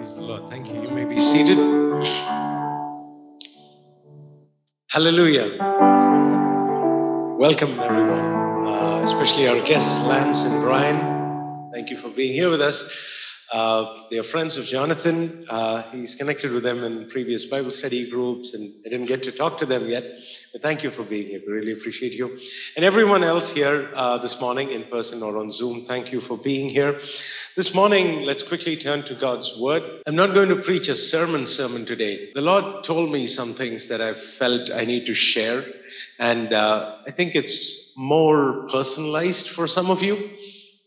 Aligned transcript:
Praise 0.00 0.14
the 0.14 0.22
Lord. 0.22 0.48
Thank 0.48 0.68
you. 0.72 0.80
You 0.80 0.88
may 0.88 1.04
be 1.04 1.20
seated. 1.20 1.58
Hallelujah. 4.88 5.52
Welcome, 7.38 7.78
everyone, 7.78 8.66
uh, 8.66 9.02
especially 9.04 9.46
our 9.46 9.60
guests, 9.60 10.00
Lance 10.06 10.44
and 10.44 10.62
Brian. 10.62 11.70
Thank 11.70 11.90
you 11.90 11.98
for 11.98 12.08
being 12.08 12.32
here 12.32 12.48
with 12.50 12.62
us. 12.62 12.82
Uh, 13.50 14.04
they 14.10 14.18
are 14.18 14.22
friends 14.22 14.56
of 14.56 14.64
Jonathan. 14.64 15.44
Uh, 15.50 15.82
he's 15.90 16.14
connected 16.14 16.52
with 16.52 16.62
them 16.62 16.84
in 16.84 17.08
previous 17.08 17.46
Bible 17.46 17.72
study 17.72 18.08
groups, 18.08 18.54
and 18.54 18.72
I 18.86 18.88
didn't 18.88 19.06
get 19.06 19.24
to 19.24 19.32
talk 19.32 19.58
to 19.58 19.66
them 19.66 19.88
yet. 19.88 20.04
But 20.52 20.62
thank 20.62 20.84
you 20.84 20.90
for 20.90 21.02
being 21.02 21.26
here. 21.26 21.40
We 21.44 21.52
really 21.52 21.72
appreciate 21.72 22.12
you. 22.12 22.38
And 22.76 22.84
everyone 22.84 23.24
else 23.24 23.52
here 23.52 23.90
uh, 23.94 24.18
this 24.18 24.40
morning, 24.40 24.70
in 24.70 24.84
person 24.84 25.22
or 25.24 25.36
on 25.36 25.50
Zoom, 25.50 25.84
thank 25.84 26.12
you 26.12 26.20
for 26.20 26.38
being 26.38 26.68
here. 26.68 27.00
This 27.56 27.74
morning, 27.74 28.22
let's 28.22 28.44
quickly 28.44 28.76
turn 28.76 29.02
to 29.04 29.16
God's 29.16 29.58
Word. 29.58 29.82
I'm 30.06 30.14
not 30.14 30.32
going 30.32 30.50
to 30.50 30.56
preach 30.56 30.88
a 30.88 30.94
sermon 30.94 31.48
sermon 31.48 31.86
today. 31.86 32.30
The 32.32 32.42
Lord 32.42 32.84
told 32.84 33.10
me 33.10 33.26
some 33.26 33.54
things 33.54 33.88
that 33.88 34.00
I 34.00 34.14
felt 34.14 34.70
I 34.70 34.84
need 34.84 35.06
to 35.06 35.14
share, 35.14 35.64
and 36.20 36.52
uh, 36.52 36.98
I 37.04 37.10
think 37.10 37.34
it's 37.34 37.92
more 37.96 38.68
personalized 38.68 39.48
for 39.48 39.66
some 39.66 39.90
of 39.90 40.04
you. 40.04 40.30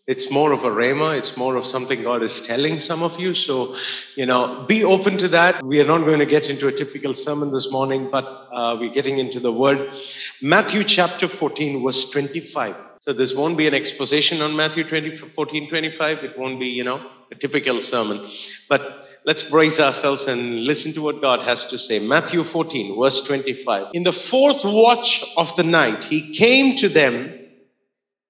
It's 0.05 0.29
more 0.29 0.51
of 0.51 0.65
a 0.65 0.69
rhema. 0.69 1.17
It's 1.17 1.37
more 1.37 1.55
of 1.55 1.65
something 1.65 2.03
God 2.03 2.23
is 2.23 2.41
telling 2.41 2.79
some 2.79 3.03
of 3.03 3.21
you. 3.21 3.33
So, 3.33 3.77
you 4.15 4.25
know, 4.25 4.65
be 4.67 4.83
open 4.83 5.17
to 5.19 5.29
that. 5.29 5.63
We 5.63 5.79
are 5.79 5.85
not 5.85 5.99
going 5.99 6.19
to 6.19 6.25
get 6.25 6.49
into 6.49 6.67
a 6.67 6.73
typical 6.73 7.13
sermon 7.13 7.53
this 7.53 7.71
morning, 7.71 8.09
but 8.11 8.25
uh, 8.51 8.75
we're 8.77 8.91
getting 8.91 9.17
into 9.17 9.39
the 9.39 9.53
word. 9.53 9.93
Matthew 10.41 10.83
chapter 10.83 11.29
14, 11.29 11.81
verse 11.81 12.09
25. 12.11 12.75
So 12.99 13.13
this 13.13 13.33
won't 13.33 13.57
be 13.57 13.65
an 13.67 13.73
exposition 13.73 14.41
on 14.41 14.57
Matthew 14.57 14.83
20, 14.83 15.15
14, 15.15 15.69
25. 15.69 16.23
It 16.25 16.37
won't 16.37 16.59
be, 16.59 16.67
you 16.67 16.83
know, 16.83 17.09
a 17.31 17.35
typical 17.35 17.79
sermon. 17.79 18.27
But 18.67 19.07
let's 19.25 19.43
brace 19.43 19.79
ourselves 19.79 20.25
and 20.25 20.65
listen 20.65 20.91
to 20.93 21.01
what 21.01 21.21
God 21.21 21.39
has 21.43 21.67
to 21.67 21.77
say. 21.77 22.05
Matthew 22.05 22.43
14, 22.43 22.99
verse 22.99 23.21
25. 23.25 23.91
In 23.93 24.03
the 24.03 24.11
fourth 24.11 24.65
watch 24.65 25.23
of 25.37 25.55
the 25.55 25.63
night, 25.63 26.03
he 26.03 26.33
came 26.33 26.75
to 26.77 26.89
them 26.89 27.39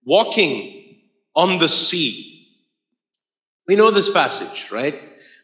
walking 0.05 0.82
on 1.35 1.59
the 1.59 1.69
sea. 1.69 2.47
We 3.67 3.75
know 3.75 3.91
this 3.91 4.09
passage, 4.09 4.69
right? 4.71 4.99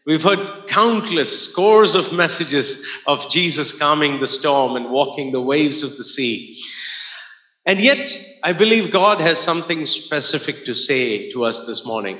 We've 0.05 0.23
heard 0.23 0.67
countless 0.67 1.49
scores 1.49 1.95
of 1.95 2.13
messages 2.13 2.85
of 3.05 3.29
Jesus 3.29 3.77
calming 3.77 4.19
the 4.19 4.27
storm 4.27 4.75
and 4.75 4.89
walking 4.89 5.31
the 5.31 5.41
waves 5.41 5.83
of 5.83 5.95
the 5.97 6.03
sea. 6.03 6.61
And 7.65 7.79
yet, 7.79 8.11
I 8.43 8.53
believe 8.53 8.91
God 8.91 9.21
has 9.21 9.37
something 9.37 9.85
specific 9.85 10.65
to 10.65 10.73
say 10.73 11.29
to 11.31 11.45
us 11.45 11.67
this 11.67 11.85
morning, 11.85 12.19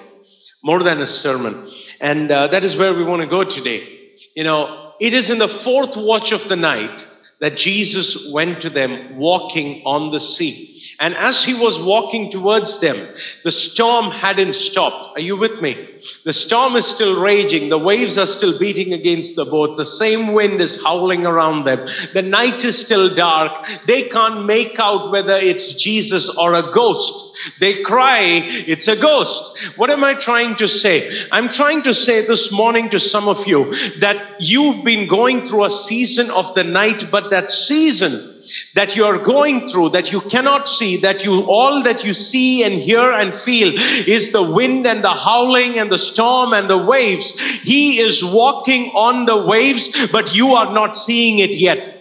more 0.64 0.84
than 0.84 1.02
a 1.02 1.06
sermon. 1.06 1.68
And 2.00 2.32
uh, 2.32 2.48
that 2.48 2.64
is 2.64 2.78
where 2.78 2.94
we 2.94 3.04
want 3.04 3.22
to 3.22 3.28
go 3.28 3.44
today. 3.44 4.14
You 4.36 4.44
know, 4.44 4.94
it 5.00 5.14
is 5.14 5.30
in 5.30 5.38
the 5.38 5.48
fourth 5.48 5.96
watch 5.98 6.32
of 6.32 6.48
the 6.48 6.56
night 6.56 7.06
that 7.40 7.56
Jesus 7.56 8.32
went 8.34 8.62
to 8.62 8.70
them 8.70 9.18
walking 9.18 9.84
on 9.86 10.12
the 10.12 10.20
sea. 10.20 10.70
And 11.00 11.14
as 11.14 11.44
he 11.44 11.54
was 11.54 11.80
walking 11.80 12.30
towards 12.30 12.82
them, 12.82 12.98
the 13.46 13.52
storm 13.52 14.12
hadn't 14.12 14.54
stopped. 14.54 15.18
Are 15.18 15.22
you 15.22 15.38
with 15.38 15.62
me? 15.62 15.74
The 16.26 16.34
storm 16.34 16.76
is 16.76 16.86
still 16.86 17.22
raging. 17.22 17.70
The 17.70 17.78
waves 17.78 18.18
are 18.18 18.26
still 18.26 18.60
beating 18.60 18.94
against 18.94 19.36
the 19.36 19.46
boat. 19.46 19.78
The 19.78 19.86
same 19.86 20.34
wind 20.34 20.60
is 20.60 20.84
howling 20.84 21.26
around 21.26 21.64
them. 21.66 21.86
The 22.14 22.22
night 22.22 22.66
is 22.66 22.78
still 22.78 23.14
dark. 23.16 23.66
They 23.86 24.10
can't 24.10 24.46
make 24.46 24.78
out 24.80 25.12
whether 25.12 25.36
it's 25.36 25.82
Jesus 25.82 26.38
or 26.38 26.54
a 26.54 26.72
ghost. 26.72 27.29
They 27.60 27.84
cry, 27.84 28.20
it's 28.22 28.88
a 28.88 28.96
ghost. 29.00 29.78
What 29.78 29.90
am 29.90 30.04
I 30.04 30.14
trying 30.14 30.56
to 30.58 30.68
say? 30.68 31.12
I'm 31.32 31.50
trying 31.50 31.84
to 31.84 31.94
say 31.94 32.26
this 32.26 32.52
morning 32.52 32.90
to 32.90 33.00
some 33.00 33.28
of 33.28 33.48
you 33.48 33.72
that 34.00 34.38
you've 34.40 34.84
been 34.84 35.08
going 35.08 35.46
through 35.46 35.66
a 35.66 35.70
season 35.70 36.30
of 36.32 36.54
the 36.56 36.64
night, 36.64 37.06
but 37.12 37.32
that 37.32 37.50
season 37.50 38.36
that 38.74 38.96
you 38.96 39.06
are 39.06 39.18
going 39.18 39.68
through 39.68 39.90
that 39.90 40.12
you 40.12 40.22
cannot 40.22 40.68
see 40.68 40.98
that 40.98 41.24
you 41.24 41.42
all 41.44 41.84
that 41.84 42.04
you 42.04 42.14
see 42.14 42.64
and 42.64 42.74
hear 42.74 43.12
and 43.12 43.36
feel 43.36 43.72
is 44.08 44.32
the 44.32 44.42
wind 44.42 44.88
and 44.88 45.04
the 45.04 45.14
howling 45.14 45.78
and 45.78 45.92
the 45.92 46.00
storm 46.00 46.54
and 46.54 46.70
the 46.70 46.78
waves 46.78 47.40
he 47.62 48.00
is 48.00 48.24
walking 48.24 48.86
on 48.96 49.26
the 49.26 49.38
waves 49.38 50.12
but 50.12 50.36
you 50.36 50.56
are 50.56 50.74
not 50.74 50.96
seeing 50.96 51.40
it 51.40 51.56
yet 51.56 51.99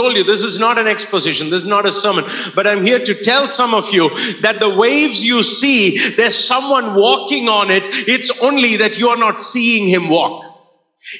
told 0.00 0.16
you 0.16 0.24
this 0.24 0.42
is 0.50 0.58
not 0.64 0.82
an 0.82 0.88
exposition 0.94 1.50
this 1.50 1.62
is 1.62 1.72
not 1.76 1.86
a 1.92 1.94
sermon 2.00 2.24
but 2.54 2.66
i'm 2.72 2.84
here 2.90 3.02
to 3.10 3.14
tell 3.30 3.48
some 3.60 3.74
of 3.80 3.92
you 3.98 4.08
that 4.46 4.60
the 4.64 4.72
waves 4.84 5.24
you 5.30 5.42
see 5.42 5.80
there's 6.16 6.38
someone 6.52 6.94
walking 7.06 7.48
on 7.60 7.70
it 7.78 7.88
it's 8.16 8.30
only 8.50 8.76
that 8.84 8.98
you 8.98 9.08
are 9.14 9.22
not 9.26 9.40
seeing 9.40 9.88
him 9.96 10.08
walk 10.08 10.44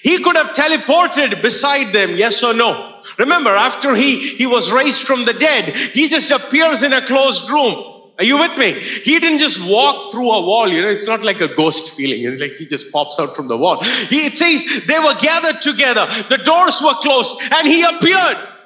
he 0.02 0.18
could 0.22 0.36
have 0.36 0.52
teleported 0.62 1.40
beside 1.48 1.92
them 1.98 2.16
yes 2.26 2.42
or 2.50 2.54
no 2.54 2.72
Remember, 3.18 3.50
after 3.50 3.94
he, 3.96 4.18
he 4.18 4.46
was 4.46 4.70
raised 4.70 5.06
from 5.06 5.24
the 5.24 5.32
dead, 5.32 5.74
he 5.74 6.08
just 6.08 6.30
appears 6.30 6.82
in 6.84 6.92
a 6.92 7.04
closed 7.04 7.50
room. 7.50 7.74
Are 8.18 8.24
you 8.24 8.38
with 8.38 8.56
me? 8.58 8.72
He 8.72 9.18
didn't 9.18 9.38
just 9.38 9.60
walk 9.68 10.12
through 10.12 10.30
a 10.30 10.40
wall, 10.40 10.68
you 10.68 10.82
know, 10.82 10.88
it's 10.88 11.06
not 11.06 11.22
like 11.22 11.40
a 11.40 11.54
ghost 11.54 11.96
feeling. 11.96 12.24
It's 12.24 12.40
like 12.40 12.52
he 12.52 12.66
just 12.66 12.92
pops 12.92 13.18
out 13.18 13.34
from 13.34 13.48
the 13.48 13.56
wall. 13.56 13.82
He, 13.82 14.26
it 14.26 14.36
says 14.36 14.86
they 14.86 14.98
were 14.98 15.14
gathered 15.14 15.60
together, 15.60 16.06
the 16.28 16.38
doors 16.38 16.80
were 16.82 16.94
closed, 16.94 17.40
and 17.54 17.66
he 17.66 17.82
appeared. 17.82 18.57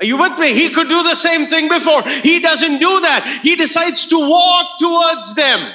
Are 0.00 0.06
you 0.06 0.18
with 0.18 0.38
me? 0.38 0.52
He 0.52 0.70
could 0.70 0.88
do 0.88 1.02
the 1.02 1.14
same 1.14 1.46
thing 1.46 1.68
before. 1.68 2.02
He 2.02 2.40
doesn't 2.40 2.78
do 2.78 3.00
that. 3.00 3.40
He 3.42 3.54
decides 3.54 4.06
to 4.06 4.18
walk 4.18 4.78
towards 4.78 5.34
them. 5.34 5.72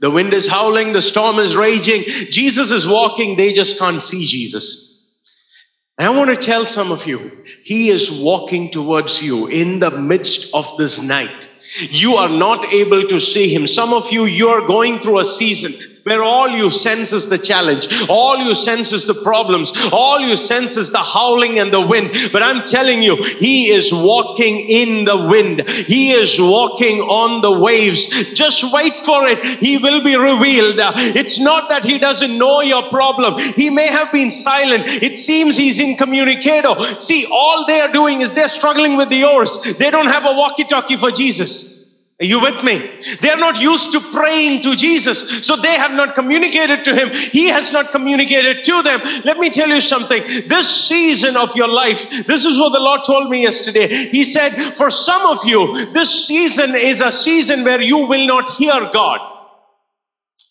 The 0.00 0.10
wind 0.10 0.32
is 0.32 0.46
howling, 0.46 0.92
the 0.92 1.02
storm 1.02 1.38
is 1.38 1.56
raging. 1.56 2.02
Jesus 2.30 2.70
is 2.70 2.86
walking, 2.86 3.36
they 3.36 3.52
just 3.52 3.78
can't 3.78 4.02
see 4.02 4.24
Jesus. 4.24 4.90
And 5.98 6.08
I 6.08 6.16
want 6.16 6.30
to 6.30 6.36
tell 6.36 6.64
some 6.64 6.90
of 6.90 7.06
you, 7.06 7.44
He 7.62 7.90
is 7.90 8.10
walking 8.10 8.70
towards 8.70 9.22
you 9.22 9.48
in 9.48 9.80
the 9.80 9.90
midst 9.90 10.54
of 10.54 10.74
this 10.78 11.02
night. 11.02 11.48
You 11.90 12.14
are 12.14 12.30
not 12.30 12.72
able 12.72 13.04
to 13.04 13.20
see 13.20 13.54
Him. 13.54 13.66
Some 13.66 13.92
of 13.92 14.10
you, 14.10 14.24
you 14.24 14.48
are 14.48 14.66
going 14.66 14.98
through 14.98 15.18
a 15.18 15.24
season 15.24 15.72
where 16.04 16.22
all 16.22 16.48
you 16.48 16.70
sense 16.70 17.12
is 17.12 17.28
the 17.28 17.38
challenge, 17.38 17.88
all 18.08 18.38
you 18.38 18.54
sense 18.54 18.92
is 18.92 19.06
the 19.06 19.20
problems, 19.22 19.72
all 19.92 20.20
you 20.20 20.36
sense 20.36 20.76
is 20.76 20.90
the 20.90 20.98
howling 20.98 21.58
and 21.58 21.72
the 21.72 21.86
wind. 21.86 22.14
But 22.32 22.42
I'm 22.42 22.64
telling 22.66 23.02
you, 23.02 23.16
He 23.16 23.70
is 23.70 23.92
walking 23.92 24.60
in 24.60 25.04
the 25.04 25.26
wind, 25.28 25.68
He 25.68 26.12
is 26.12 26.40
walking 26.40 27.00
on 27.00 27.40
the 27.42 27.52
waves. 27.52 28.06
Just 28.34 28.72
wait 28.72 28.94
for 28.94 29.26
it, 29.26 29.44
He 29.44 29.78
will 29.78 30.02
be 30.02 30.16
revealed. 30.16 30.76
It's 31.16 31.38
not 31.38 31.68
that 31.70 31.84
He 31.84 31.98
doesn't 31.98 32.38
know 32.38 32.60
your 32.60 32.82
problem, 32.84 33.38
He 33.38 33.70
may 33.70 33.86
have 33.86 34.12
been 34.12 34.30
silent. 34.30 34.84
It 34.86 35.18
seems 35.18 35.56
He's 35.56 35.80
incommunicado. 35.80 37.02
See, 37.02 37.26
all 37.30 37.66
they 37.66 37.80
are 37.80 37.92
doing 37.92 38.22
is 38.22 38.32
they're 38.32 38.48
struggling 38.48 38.96
with 38.96 39.08
the 39.08 39.24
oars, 39.24 39.74
they 39.78 39.90
don't 39.90 40.08
have 40.08 40.24
a 40.24 40.34
walkie 40.34 40.64
talkie 40.64 40.96
for 40.96 41.10
Jesus. 41.10 41.69
Are 42.20 42.26
you 42.26 42.38
with 42.38 42.62
me? 42.62 42.78
They 43.22 43.30
are 43.30 43.38
not 43.38 43.62
used 43.62 43.92
to 43.92 44.00
praying 44.12 44.62
to 44.64 44.76
Jesus, 44.76 45.46
so 45.46 45.56
they 45.56 45.74
have 45.74 45.92
not 45.92 46.14
communicated 46.14 46.84
to 46.84 46.94
Him. 46.94 47.08
He 47.14 47.48
has 47.48 47.72
not 47.72 47.92
communicated 47.92 48.62
to 48.62 48.82
them. 48.82 49.00
Let 49.24 49.38
me 49.38 49.48
tell 49.48 49.70
you 49.70 49.80
something. 49.80 50.22
This 50.22 50.86
season 50.88 51.38
of 51.38 51.56
your 51.56 51.68
life, 51.68 52.26
this 52.26 52.44
is 52.44 52.58
what 52.58 52.74
the 52.74 52.80
Lord 52.80 53.04
told 53.06 53.30
me 53.30 53.42
yesterday. 53.42 53.88
He 53.88 54.22
said, 54.22 54.50
For 54.50 54.90
some 54.90 55.26
of 55.28 55.46
you, 55.46 55.72
this 55.92 56.26
season 56.26 56.74
is 56.74 57.00
a 57.00 57.10
season 57.10 57.64
where 57.64 57.80
you 57.80 58.06
will 58.06 58.26
not 58.26 58.50
hear 58.50 58.90
God. 58.92 59.20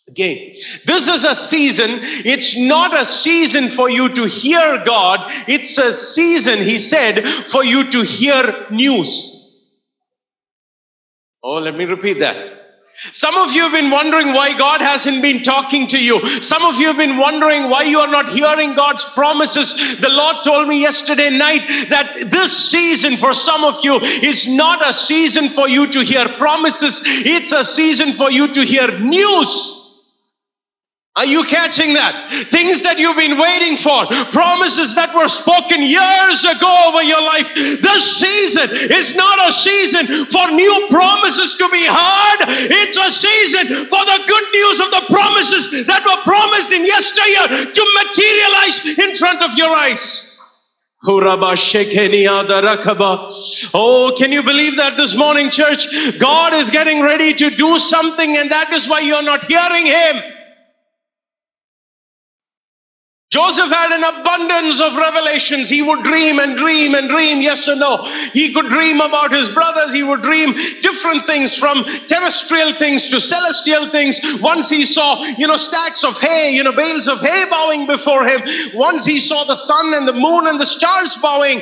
Again, 0.07 0.55
this 0.87 1.07
is 1.07 1.23
a 1.23 1.35
season, 1.35 1.99
it's 2.25 2.57
not 2.57 2.99
a 2.99 3.05
season 3.05 3.69
for 3.69 3.91
you 3.91 4.09
to 4.15 4.25
hear 4.25 4.83
God, 4.83 5.19
it's 5.47 5.77
a 5.77 5.93
season, 5.93 6.57
He 6.63 6.79
said, 6.79 7.27
for 7.27 7.63
you 7.63 7.91
to 7.91 8.01
hear 8.01 8.65
news. 8.71 9.28
Oh, 11.41 11.59
let 11.59 11.75
me 11.75 11.85
repeat 11.85 12.19
that. 12.19 12.59
Some 13.13 13.37
of 13.37 13.53
you 13.53 13.61
have 13.61 13.71
been 13.71 13.89
wondering 13.89 14.33
why 14.33 14.57
God 14.57 14.81
hasn't 14.81 15.21
been 15.21 15.41
talking 15.41 15.87
to 15.87 15.97
you. 15.97 16.19
Some 16.41 16.65
of 16.65 16.75
you 16.81 16.87
have 16.87 16.97
been 16.97 17.15
wondering 17.15 17.69
why 17.69 17.83
you 17.83 17.97
are 17.99 18.11
not 18.11 18.27
hearing 18.27 18.73
God's 18.73 19.05
promises. 19.13 20.01
The 20.01 20.09
Lord 20.09 20.43
told 20.43 20.67
me 20.67 20.81
yesterday 20.81 21.29
night 21.29 21.61
that 21.89 22.13
this 22.27 22.69
season 22.69 23.15
for 23.15 23.33
some 23.33 23.63
of 23.63 23.79
you 23.83 23.99
is 24.01 24.53
not 24.53 24.85
a 24.85 24.91
season 24.91 25.47
for 25.47 25.69
you 25.69 25.87
to 25.87 26.01
hear 26.01 26.27
promises, 26.27 27.01
it's 27.05 27.53
a 27.53 27.63
season 27.63 28.11
for 28.11 28.29
you 28.29 28.51
to 28.51 28.61
hear 28.65 28.99
news. 28.99 29.78
Are 31.15 31.25
you 31.25 31.43
catching 31.43 31.93
that? 31.99 32.31
Things 32.47 32.81
that 32.85 32.95
you've 33.01 33.17
been 33.17 33.35
waiting 33.35 33.75
for, 33.75 34.07
promises 34.31 34.95
that 34.95 35.11
were 35.11 35.27
spoken 35.27 35.83
years 35.83 36.39
ago 36.45 36.71
over 36.87 37.03
your 37.03 37.19
life. 37.19 37.49
This 37.81 38.23
season 38.23 38.69
is 38.93 39.17
not 39.17 39.35
a 39.43 39.51
season 39.51 40.05
for 40.29 40.47
new 40.53 40.75
promises 40.87 41.57
to 41.59 41.67
be 41.73 41.83
heard. 41.83 42.39
It's 42.71 42.95
a 42.95 43.11
season 43.11 43.89
for 43.89 43.99
the 44.05 44.19
good 44.31 44.47
news 44.53 44.77
of 44.79 44.89
the 44.95 45.03
promises 45.11 45.83
that 45.91 46.05
were 46.05 46.21
promised 46.23 46.71
in 46.71 46.85
yesteryear 46.85 47.67
to 47.67 47.83
materialize 47.99 48.77
in 49.01 49.11
front 49.17 49.41
of 49.41 49.57
your 49.57 49.75
eyes. 49.75 50.39
Oh, 53.73 54.13
can 54.17 54.31
you 54.31 54.43
believe 54.43 54.77
that 54.77 54.95
this 54.95 55.15
morning, 55.15 55.49
church? 55.49 55.87
God 56.19 56.53
is 56.53 56.69
getting 56.69 57.01
ready 57.01 57.33
to 57.33 57.49
do 57.49 57.79
something, 57.79 58.37
and 58.37 58.51
that 58.51 58.71
is 58.71 58.87
why 58.87 58.99
you're 58.99 59.23
not 59.23 59.43
hearing 59.45 59.85
Him. 59.85 60.38
Joseph 63.29 63.69
had 63.69 63.91
an 63.95 64.21
abundance 64.21 64.81
of 64.81 64.97
revelations. 64.97 65.69
He 65.69 65.83
would 65.83 66.03
dream 66.03 66.39
and 66.39 66.57
dream 66.57 66.95
and 66.95 67.07
dream, 67.07 67.41
yes 67.41 67.67
or 67.67 67.75
no. 67.75 68.03
He 68.33 68.51
could 68.53 68.69
dream 68.69 69.01
about 69.01 69.31
his 69.31 69.51
brothers. 69.51 69.93
He 69.93 70.01
would 70.01 70.23
dream 70.23 70.53
different 70.81 71.27
things 71.27 71.55
from 71.55 71.83
terrestrial 71.83 72.73
things 72.73 73.09
to 73.09 73.21
celestial 73.21 73.87
things. 73.89 74.19
Once 74.41 74.71
he 74.71 74.83
saw, 74.83 75.23
you 75.37 75.45
know, 75.45 75.57
stacks 75.57 76.03
of 76.03 76.19
hay, 76.19 76.55
you 76.55 76.63
know, 76.63 76.75
bales 76.75 77.07
of 77.07 77.21
hay 77.21 77.45
bowing 77.51 77.85
before 77.85 78.25
him. 78.25 78.41
Once 78.73 79.05
he 79.05 79.19
saw 79.19 79.43
the 79.43 79.55
sun 79.55 79.93
and 79.93 80.07
the 80.07 80.13
moon 80.13 80.47
and 80.47 80.59
the 80.59 80.65
stars 80.65 81.15
bowing. 81.21 81.61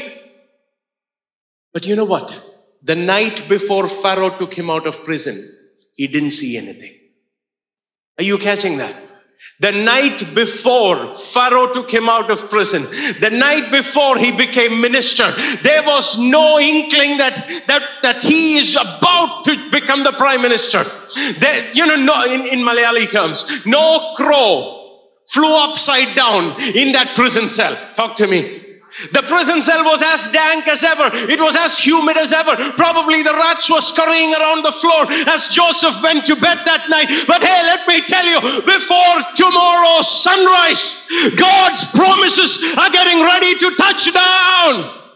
But 1.74 1.86
you 1.86 1.98
know 1.98 2.06
what? 2.06 2.32
The 2.84 2.96
night 2.96 3.50
before 3.50 3.90
Pharaoh 3.90 4.38
took 4.38 4.54
him 4.54 4.70
out 4.70 4.88
of 4.88 5.04
prison, 5.04 5.36
he 5.96 6.08
didn't 6.08 6.32
see 6.32 6.56
anything. 6.56 6.94
Are 8.18 8.24
you 8.24 8.38
catching 8.38 8.78
that? 8.78 8.96
The 9.60 9.72
night 9.72 10.20
before 10.36 11.14
Pharaoh 11.16 11.74
took 11.74 11.90
him 11.92 12.10
out 12.10 12.30
of 12.30 12.50
prison, 12.50 12.84
the 13.20 13.30
night 13.32 13.72
before 13.72 14.18
he 14.18 14.32
became 14.32 14.80
minister, 14.80 15.30
there 15.64 15.84
was 15.84 16.20
no 16.20 16.60
inkling 16.60 17.18
that, 17.18 17.36
that, 17.68 17.84
that 18.04 18.24
he 18.24 18.58
is 18.58 18.76
about 18.76 19.46
to 19.46 19.72
become 19.72 20.04
the 20.04 20.12
prime 20.12 20.42
minister. 20.42 20.84
There, 21.40 21.74
you 21.74 21.86
know, 21.88 21.96
no, 21.96 22.24
in, 22.26 22.42
in 22.42 22.66
Malayali 22.66 23.10
terms, 23.10 23.66
no 23.66 24.14
crow 24.16 25.00
flew 25.28 25.58
upside 25.58 26.16
down 26.16 26.52
in 26.76 26.92
that 26.94 27.14
prison 27.16 27.48
cell. 27.48 27.76
Talk 27.96 28.16
to 28.18 28.28
me. 28.28 28.67
The 29.14 29.22
prison 29.30 29.62
cell 29.62 29.84
was 29.84 30.02
as 30.02 30.28
dank 30.34 30.68
as 30.68 30.84
ever. 30.84 31.10
It 31.30 31.40
was 31.40 31.56
as 31.56 31.78
humid 31.78 32.18
as 32.18 32.34
ever. 32.34 32.56
Probably 32.74 33.22
the 33.22 33.34
rats 33.34 33.70
were 33.70 33.82
scurrying 33.82 34.34
around 34.34 34.66
the 34.66 34.74
floor 34.74 35.06
as 35.30 35.48
Joseph 35.54 36.02
went 36.02 36.26
to 36.26 36.36
bed 36.36 36.58
that 36.66 36.90
night. 36.90 37.10
But 37.28 37.46
hey, 37.46 37.62
let 37.70 37.86
me 37.88 38.02
tell 38.02 38.26
you, 38.26 38.42
before 38.66 39.16
tomorrow's 39.38 40.10
sunrise, 40.10 41.06
God's 41.38 41.86
promises 41.94 42.74
are 42.78 42.90
getting 42.90 43.22
ready 43.22 43.54
to 43.62 43.68
touch 43.78 44.10
down. 44.12 45.07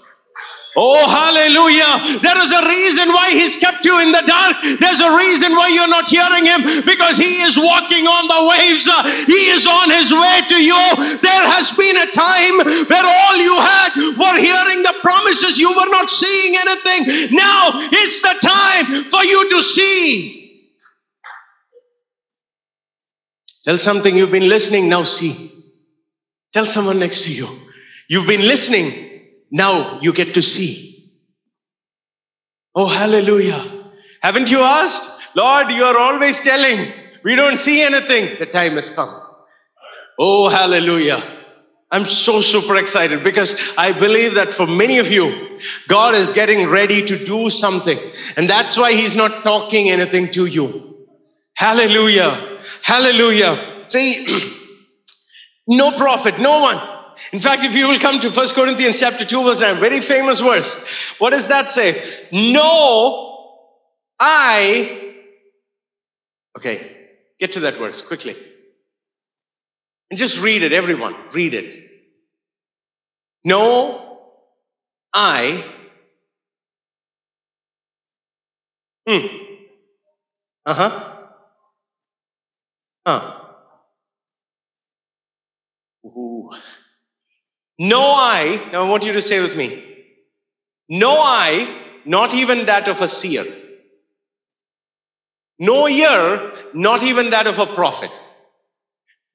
Oh, 0.74 1.04
hallelujah. 1.04 2.24
There 2.24 2.40
is 2.40 2.52
a 2.56 2.64
reason 2.64 3.12
why 3.12 3.32
He's 3.32 3.58
kept 3.58 3.84
you 3.84 4.00
in 4.00 4.12
the 4.16 4.24
dark. 4.24 4.56
There's 4.80 5.04
a 5.04 5.12
reason 5.20 5.52
why 5.52 5.68
you're 5.68 5.92
not 5.92 6.08
hearing 6.08 6.48
Him 6.48 6.64
because 6.88 7.18
He 7.20 7.44
is 7.44 7.60
walking 7.60 8.08
on 8.08 8.32
the 8.32 8.42
waves. 8.48 8.88
Uh, 8.88 9.04
He 9.28 9.52
is 9.52 9.68
on 9.68 9.92
His 9.92 10.16
way 10.16 10.38
to 10.48 10.58
you. 10.64 10.80
There 11.20 11.46
has 11.52 11.76
been 11.76 12.00
a 12.00 12.08
time 12.08 12.56
where 12.88 13.04
all 13.04 13.36
you 13.36 13.56
had 13.60 13.92
were 14.16 14.38
hearing 14.40 14.80
the 14.84 14.96
promises. 15.02 15.60
You 15.60 15.76
were 15.76 15.92
not 15.92 16.10
seeing 16.10 16.56
anything. 16.56 17.36
Now 17.36 17.76
it's 17.92 18.22
the 18.24 18.36
time 18.40 18.86
for 19.12 19.24
you 19.28 19.50
to 19.52 19.62
see. 19.62 20.42
Tell 23.66 23.78
something 23.78 24.16
you've 24.16 24.32
been 24.32 24.48
listening, 24.50 24.88
now 24.90 25.04
see. 25.04 25.52
Tell 26.54 26.66
someone 26.66 27.00
next 27.00 27.24
to 27.24 27.34
you. 27.34 27.48
You've 28.10 28.28
been 28.28 28.42
listening, 28.42 29.11
now 29.52 30.00
you 30.02 30.14
get 30.14 30.34
to 30.36 30.42
see. 30.42 31.12
Oh, 32.74 32.88
hallelujah. 32.88 33.62
Haven't 34.22 34.50
you 34.50 34.60
asked? 34.60 35.36
Lord, 35.36 35.72
you 35.72 35.84
are 35.84 35.98
always 35.98 36.40
telling. 36.40 36.92
We 37.24 37.36
don't 37.36 37.58
see 37.58 37.82
anything. 37.84 38.40
The 38.40 38.46
time 38.46 38.74
has 38.74 38.90
come. 38.90 39.10
Oh, 40.18 40.50
hallelujah. 40.50 41.22
I'm 41.92 42.06
so 42.06 42.40
super 42.40 42.78
excited 42.78 43.24
because 43.24 43.74
I 43.78 43.92
believe 43.92 44.36
that 44.36 44.54
for 44.54 44.66
many 44.66 45.00
of 45.00 45.12
you, 45.12 45.60
God 45.90 46.16
is 46.16 46.32
getting 46.32 46.70
ready 46.70 47.06
to 47.06 47.26
do 47.26 47.50
something. 47.50 47.98
And 48.38 48.50
that's 48.50 48.78
why 48.78 48.94
He's 48.94 49.16
not 49.16 49.44
talking 49.44 49.90
anything 49.90 50.32
to 50.32 50.46
you. 50.46 51.08
Hallelujah. 51.56 52.60
Hallelujah. 52.84 53.84
See, 53.88 54.58
no 55.68 55.92
prophet, 55.92 56.40
no 56.40 56.62
one 56.62 56.91
in 57.32 57.40
fact, 57.40 57.64
if 57.64 57.76
you 57.76 57.88
will 57.88 58.00
come 58.00 58.20
to 58.20 58.32
First 58.32 58.56
Corinthians 58.56 59.00
chapter 59.00 59.26
2, 59.26 59.44
verse 59.44 59.62
9, 59.62 59.80
very 59.80 60.02
famous 60.02 60.40
verse. 60.40 61.16
What 61.20 61.32
does 61.32 61.48
that 61.50 61.70
say? 61.70 62.04
No, 62.32 63.58
I. 64.20 65.16
Okay, 66.58 67.08
get 67.40 67.54
to 67.54 67.62
that 67.62 67.76
verse 67.76 68.02
quickly. 68.02 68.36
And 70.10 70.18
just 70.18 70.42
read 70.42 70.64
it, 70.64 70.74
everyone. 70.74 71.16
Read 71.34 71.54
it. 71.54 71.90
No, 73.46 74.20
I. 75.14 75.64
Hmm. 79.08 79.28
Uh 80.66 80.74
huh. 80.74 81.18
Huh. 83.06 83.38
Ooh. 86.06 86.52
No 87.84 88.12
eye, 88.12 88.62
now 88.72 88.86
I 88.86 88.88
want 88.88 89.06
you 89.08 89.14
to 89.14 89.24
say 89.24 89.42
with 89.42 89.58
me, 89.58 89.84
no 90.88 91.14
eye, 91.14 91.68
not 92.06 92.32
even 92.36 92.68
that 92.68 92.88
of 92.88 93.02
a 93.02 93.10
seer. 93.10 93.44
No 95.58 95.88
ear, 95.88 96.52
not 96.76 97.02
even 97.02 97.32
that 97.32 97.48
of 97.48 97.58
a 97.58 97.66
prophet. 97.66 98.12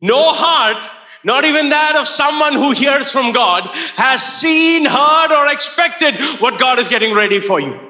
No 0.01 0.29
heart, 0.29 0.89
not 1.25 1.45
even 1.45 1.71
that 1.71 1.97
of 1.97 2.07
someone 2.07 2.53
who 2.53 2.71
hears 2.71 3.11
from 3.11 3.33
God, 3.33 3.69
has 3.97 4.23
seen, 4.23 4.85
heard, 4.85 5.33
or 5.33 5.53
expected 5.53 6.15
what 6.41 6.61
God 6.61 6.79
is 6.79 6.89
getting 6.89 7.15
ready 7.15 7.41
for 7.41 7.59
you. 7.59 7.87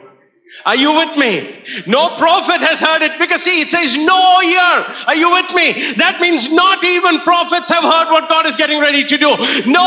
Are 0.65 0.77
you 0.77 0.95
with 0.95 1.17
me? 1.19 1.43
No 1.87 2.17
prophet 2.17 2.63
has 2.63 2.81
heard 2.81 3.03
it 3.03 3.19
because 3.19 3.43
see, 3.43 3.61
it 3.61 3.69
says 3.69 3.97
no 3.99 4.41
ear. 4.41 4.75
Are 5.07 5.17
you 5.17 5.31
with 5.31 5.51
me? 5.53 5.95
That 6.01 6.19
means 6.21 6.51
not 6.53 6.83
even 6.83 7.21
prophets 7.21 7.69
have 7.69 7.85
heard 7.85 8.11
what 8.11 8.29
God 8.31 8.47
is 8.47 8.57
getting 8.57 8.81
ready 8.81 9.05
to 9.05 9.17
do. 9.19 9.29
No 9.67 9.85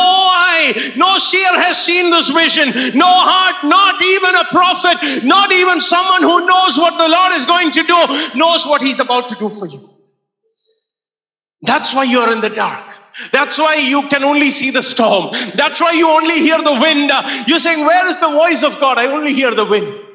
eye, 0.59 0.94
no 0.97 1.17
seer 1.17 1.53
has 1.63 1.77
seen 1.77 2.11
this 2.11 2.29
vision. 2.29 2.69
No 2.97 3.07
heart, 3.07 3.63
not 3.63 4.01
even 4.01 4.35
a 4.35 4.45
prophet, 4.51 5.25
not 5.25 5.51
even 5.51 5.81
someone 5.81 6.23
who 6.23 6.45
knows 6.45 6.77
what 6.77 6.97
the 6.97 7.07
Lord 7.07 7.33
is 7.33 7.45
going 7.45 7.71
to 7.71 7.83
do, 7.83 8.39
knows 8.39 8.65
what 8.65 8.81
He's 8.81 9.00
about 9.00 9.29
to 9.29 9.35
do 9.35 9.50
for 9.50 9.67
you. 9.67 9.89
That's 11.61 11.94
why 11.94 12.03
you're 12.03 12.31
in 12.31 12.41
the 12.41 12.50
dark. 12.50 12.83
That's 13.31 13.57
why 13.57 13.75
you 13.75 14.07
can 14.07 14.23
only 14.23 14.50
see 14.50 14.71
the 14.71 14.81
storm. 14.81 15.31
That's 15.56 15.81
why 15.81 15.91
you 15.91 16.09
only 16.09 16.35
hear 16.35 16.57
the 16.57 16.79
wind. 16.79 17.12
You're 17.47 17.59
saying, 17.59 17.85
Where 17.85 18.07
is 18.07 18.19
the 18.19 18.29
voice 18.29 18.63
of 18.63 18.79
God? 18.79 18.97
I 18.97 19.07
only 19.07 19.33
hear 19.33 19.53
the 19.53 19.65
wind. 19.65 20.05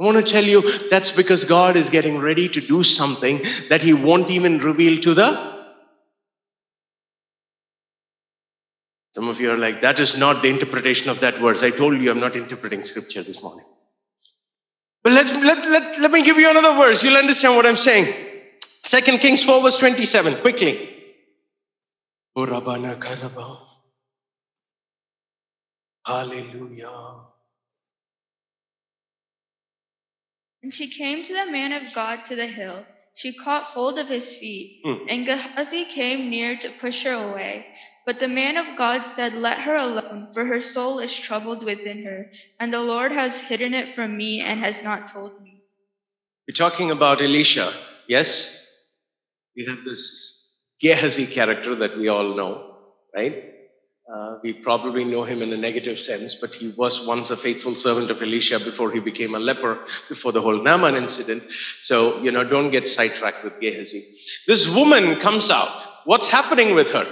I 0.00 0.04
want 0.04 0.16
to 0.16 0.32
tell 0.32 0.44
you 0.44 0.62
that's 0.88 1.12
because 1.12 1.44
God 1.44 1.76
is 1.76 1.90
getting 1.90 2.18
ready 2.18 2.48
to 2.48 2.60
do 2.60 2.82
something 2.82 3.42
that 3.68 3.82
He 3.82 3.92
won't 3.94 4.30
even 4.30 4.58
reveal 4.58 5.00
to 5.02 5.14
the. 5.14 5.49
Some 9.12 9.28
of 9.28 9.40
you 9.40 9.50
are 9.50 9.58
like, 9.58 9.82
that 9.82 9.98
is 9.98 10.16
not 10.18 10.42
the 10.42 10.48
interpretation 10.48 11.10
of 11.10 11.20
that 11.20 11.36
verse. 11.38 11.62
I 11.62 11.70
told 11.70 12.00
you 12.00 12.10
I'm 12.10 12.20
not 12.20 12.36
interpreting 12.36 12.82
scripture 12.82 13.22
this 13.22 13.42
morning. 13.42 13.66
But 15.02 15.14
let, 15.14 15.26
let, 15.42 15.66
let, 15.68 16.00
let 16.00 16.10
me 16.12 16.22
give 16.22 16.38
you 16.38 16.50
another 16.50 16.74
verse. 16.76 17.02
You'll 17.02 17.16
understand 17.16 17.56
what 17.56 17.66
I'm 17.66 17.76
saying. 17.76 18.14
Second 18.84 19.18
Kings 19.18 19.42
4, 19.42 19.62
verse 19.62 19.78
27, 19.78 20.36
quickly. 20.36 20.90
Hallelujah. 26.06 27.14
And 30.62 30.72
she 30.72 30.88
came 30.88 31.22
to 31.22 31.32
the 31.32 31.50
man 31.50 31.72
of 31.72 31.92
God 31.94 32.24
to 32.26 32.36
the 32.36 32.46
hill. 32.46 32.86
She 33.14 33.32
caught 33.34 33.62
hold 33.64 33.98
of 33.98 34.08
his 34.08 34.36
feet, 34.36 34.82
Hmm. 34.84 35.06
and 35.08 35.26
Gehazi 35.26 35.84
came 35.84 36.30
near 36.30 36.56
to 36.56 36.70
push 36.80 37.02
her 37.04 37.12
away. 37.12 37.66
But 38.10 38.18
the 38.18 38.26
man 38.26 38.56
of 38.56 38.74
God 38.74 39.06
said, 39.06 39.34
Let 39.34 39.60
her 39.60 39.76
alone, 39.76 40.32
for 40.32 40.44
her 40.44 40.60
soul 40.60 40.98
is 40.98 41.16
troubled 41.16 41.64
within 41.64 42.02
her, 42.02 42.32
and 42.58 42.74
the 42.74 42.80
Lord 42.80 43.12
has 43.12 43.40
hidden 43.40 43.72
it 43.72 43.94
from 43.94 44.16
me 44.16 44.40
and 44.40 44.58
has 44.58 44.82
not 44.82 45.12
told 45.12 45.40
me. 45.40 45.62
We're 46.48 46.54
talking 46.54 46.90
about 46.90 47.22
Elisha, 47.22 47.72
yes? 48.08 48.66
We 49.54 49.64
have 49.66 49.84
this 49.84 50.58
Gehazi 50.80 51.24
character 51.24 51.76
that 51.76 51.96
we 51.96 52.08
all 52.08 52.34
know, 52.34 52.78
right? 53.16 53.44
Uh, 54.12 54.38
we 54.42 54.54
probably 54.54 55.04
know 55.04 55.22
him 55.22 55.40
in 55.40 55.52
a 55.52 55.56
negative 55.56 56.00
sense, 56.00 56.34
but 56.34 56.52
he 56.52 56.74
was 56.76 57.06
once 57.06 57.30
a 57.30 57.36
faithful 57.36 57.76
servant 57.76 58.10
of 58.10 58.20
Elisha 58.20 58.58
before 58.58 58.90
he 58.90 58.98
became 58.98 59.36
a 59.36 59.38
leper, 59.38 59.84
before 60.08 60.32
the 60.32 60.42
whole 60.42 60.60
Naaman 60.60 60.96
incident. 60.96 61.44
So, 61.78 62.20
you 62.22 62.32
know, 62.32 62.42
don't 62.42 62.70
get 62.70 62.88
sidetracked 62.88 63.44
with 63.44 63.60
Gehazi. 63.60 64.02
This 64.48 64.68
woman 64.74 65.20
comes 65.20 65.48
out. 65.48 65.70
What's 66.06 66.28
happening 66.28 66.74
with 66.74 66.90
her? 66.90 67.06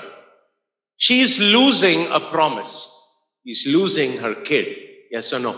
She's 0.99 1.41
losing 1.41 2.07
a 2.11 2.21
promise. 2.21 2.95
She's 3.47 3.67
losing 3.67 4.19
her 4.19 4.35
kid. 4.35 4.77
Yes 5.11 5.33
or 5.33 5.39
no? 5.39 5.57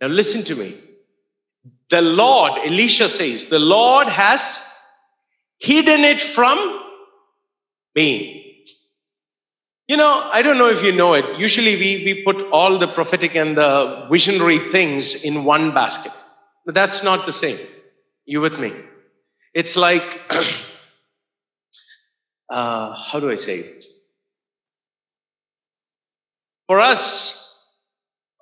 Now, 0.00 0.08
listen 0.08 0.42
to 0.44 0.56
me. 0.56 0.76
The 1.90 2.02
Lord, 2.02 2.52
Elisha 2.64 3.08
says, 3.08 3.46
the 3.46 3.60
Lord 3.60 4.08
has 4.08 4.68
hidden 5.58 6.00
it 6.00 6.20
from 6.20 6.58
me. 7.94 8.66
You 9.86 9.96
know, 9.96 10.30
I 10.32 10.42
don't 10.42 10.58
know 10.58 10.70
if 10.70 10.82
you 10.82 10.92
know 10.92 11.14
it. 11.14 11.38
Usually 11.38 11.76
we, 11.76 12.04
we 12.04 12.24
put 12.24 12.42
all 12.50 12.78
the 12.78 12.88
prophetic 12.88 13.36
and 13.36 13.56
the 13.56 14.08
visionary 14.10 14.58
things 14.58 15.24
in 15.24 15.44
one 15.44 15.72
basket. 15.72 16.12
But 16.66 16.74
that's 16.74 17.04
not 17.04 17.26
the 17.26 17.32
same. 17.32 17.58
You 18.24 18.40
with 18.40 18.58
me? 18.58 18.72
It's 19.54 19.76
like 19.76 20.20
uh, 22.52 22.94
how 22.94 23.18
do 23.18 23.30
I 23.30 23.36
say 23.36 23.60
it? 23.60 23.84
For 26.68 26.78
us, 26.78 27.66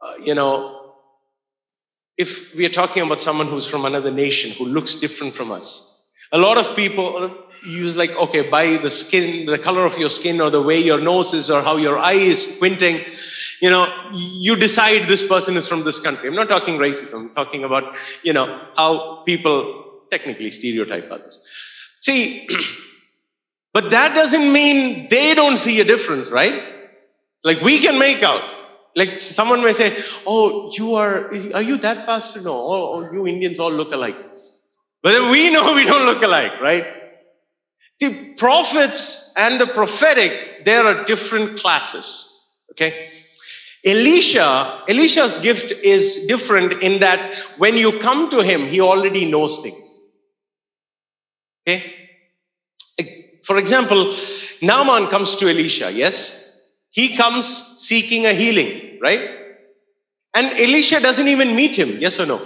uh, 0.03 0.15
you 0.23 0.35
know, 0.35 0.95
if 2.19 2.55
we 2.57 2.67
are 2.67 2.71
talking 2.71 3.03
about 3.03 3.21
someone 3.21 3.47
who's 3.47 3.67
from 3.67 3.85
another 3.85 4.11
nation 4.11 4.51
who 4.51 4.65
looks 4.65 4.97
different 4.97 5.35
from 5.37 5.53
us, 5.53 6.09
a 6.33 6.39
lot 6.39 6.59
of 6.59 6.75
people 6.77 7.33
use 7.65 7.97
like, 7.97 8.11
okay, 8.17 8.49
by 8.51 8.77
the 8.79 8.91
skin, 8.91 9.47
the 9.47 9.59
color 9.59 9.87
of 9.87 9.97
your 9.97 10.11
skin, 10.11 10.41
or 10.41 10.51
the 10.51 10.63
way 10.63 10.79
your 10.81 11.01
nose 11.01 11.33
is, 11.33 11.49
or 11.49 11.63
how 11.63 11.77
your 11.77 11.97
eye 11.97 12.15
is 12.15 12.57
squinting, 12.57 13.01
you 13.61 13.71
know, 13.71 13.87
you 14.13 14.57
decide 14.57 15.07
this 15.09 15.27
person 15.27 15.57
is 15.57 15.69
from 15.69 15.85
this 15.85 16.01
country. 16.01 16.29
I'm 16.29 16.35
not 16.35 16.49
talking 16.49 16.79
racism, 16.79 17.21
I'm 17.21 17.31
talking 17.31 17.63
about, 17.63 17.97
you 18.25 18.33
know, 18.33 18.61
how 18.77 19.23
people 19.25 20.01
technically 20.11 20.51
stereotype 20.51 21.09
others. 21.11 21.39
See, 22.01 22.49
but 23.73 23.91
that 23.91 24.15
doesn't 24.15 24.53
mean 24.53 25.09
they 25.11 25.35
don't 25.35 25.57
see 25.57 25.81
a 25.81 25.85
difference, 25.85 26.31
right? 26.31 26.63
Like 27.45 27.61
we 27.61 27.79
can 27.79 27.99
make 27.99 28.23
out. 28.23 28.43
Like 28.97 29.19
someone 29.21 29.63
may 29.63 29.73
say, 29.73 29.97
"Oh, 30.27 30.73
you 30.77 30.95
are 30.97 31.33
are 31.55 31.63
you 31.63 31.77
that 31.79 32.07
pastor?" 32.07 32.41
No, 32.41 32.53
oh, 32.53 32.95
oh, 32.95 33.13
you 33.13 33.27
Indians 33.27 33.61
all 33.61 33.71
look 33.71 33.93
alike. 33.93 34.17
But 35.03 35.13
then 35.13 35.31
we 35.31 35.51
know 35.51 35.75
we 35.81 35.85
don't 35.85 36.07
look 36.07 36.23
alike, 36.23 36.61
right? 36.61 36.85
The 38.01 38.35
prophets 38.37 39.33
and 39.37 39.61
the 39.61 39.67
prophetic, 39.67 40.65
there 40.65 40.85
are 40.85 41.05
different 41.05 41.61
classes. 41.61 42.27
Okay? 42.73 43.11
Elisha, 43.85 44.85
Elisha's 44.89 45.39
gift 45.39 45.71
is 45.71 46.27
different 46.27 46.83
in 46.83 47.01
that 47.01 47.35
when 47.59 47.77
you 47.77 47.99
come 47.99 48.31
to 48.31 48.41
him, 48.43 48.67
he 48.67 48.81
already 48.81 49.31
knows 49.31 49.61
things. 49.61 50.01
Okay? 51.63 52.00
For 53.51 53.57
example, 53.57 54.17
Naaman 54.63 55.09
comes 55.09 55.35
to 55.35 55.49
Elisha, 55.49 55.91
yes? 55.91 56.57
He 56.91 57.17
comes 57.17 57.47
seeking 57.83 58.25
a 58.25 58.33
healing, 58.33 59.01
right? 59.03 59.29
And 60.35 60.53
Elisha 60.53 61.01
doesn't 61.01 61.27
even 61.27 61.57
meet 61.57 61.77
him, 61.77 61.99
yes 61.99 62.21
or 62.21 62.27
no? 62.27 62.41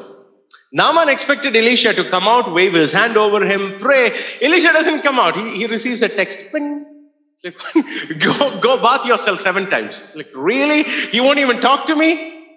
Naaman 0.72 1.10
expected 1.10 1.54
Elisha 1.54 1.92
to 1.92 2.08
come 2.08 2.26
out, 2.26 2.54
wave 2.54 2.72
his 2.72 2.90
hand 2.90 3.18
over 3.18 3.44
him, 3.44 3.78
pray. 3.80 4.12
Elisha 4.40 4.72
doesn't 4.72 5.02
come 5.02 5.18
out. 5.18 5.36
He, 5.36 5.46
he 5.58 5.66
receives 5.66 6.00
a 6.00 6.08
text. 6.08 6.40
Like, 6.54 7.54
go, 8.18 8.60
go 8.60 8.82
bath 8.82 9.04
yourself 9.04 9.40
seven 9.40 9.68
times. 9.68 9.98
It's 9.98 10.16
like, 10.16 10.30
really? 10.34 10.84
He 10.84 11.20
won't 11.20 11.38
even 11.38 11.60
talk 11.60 11.84
to 11.88 11.96
me? 11.96 12.48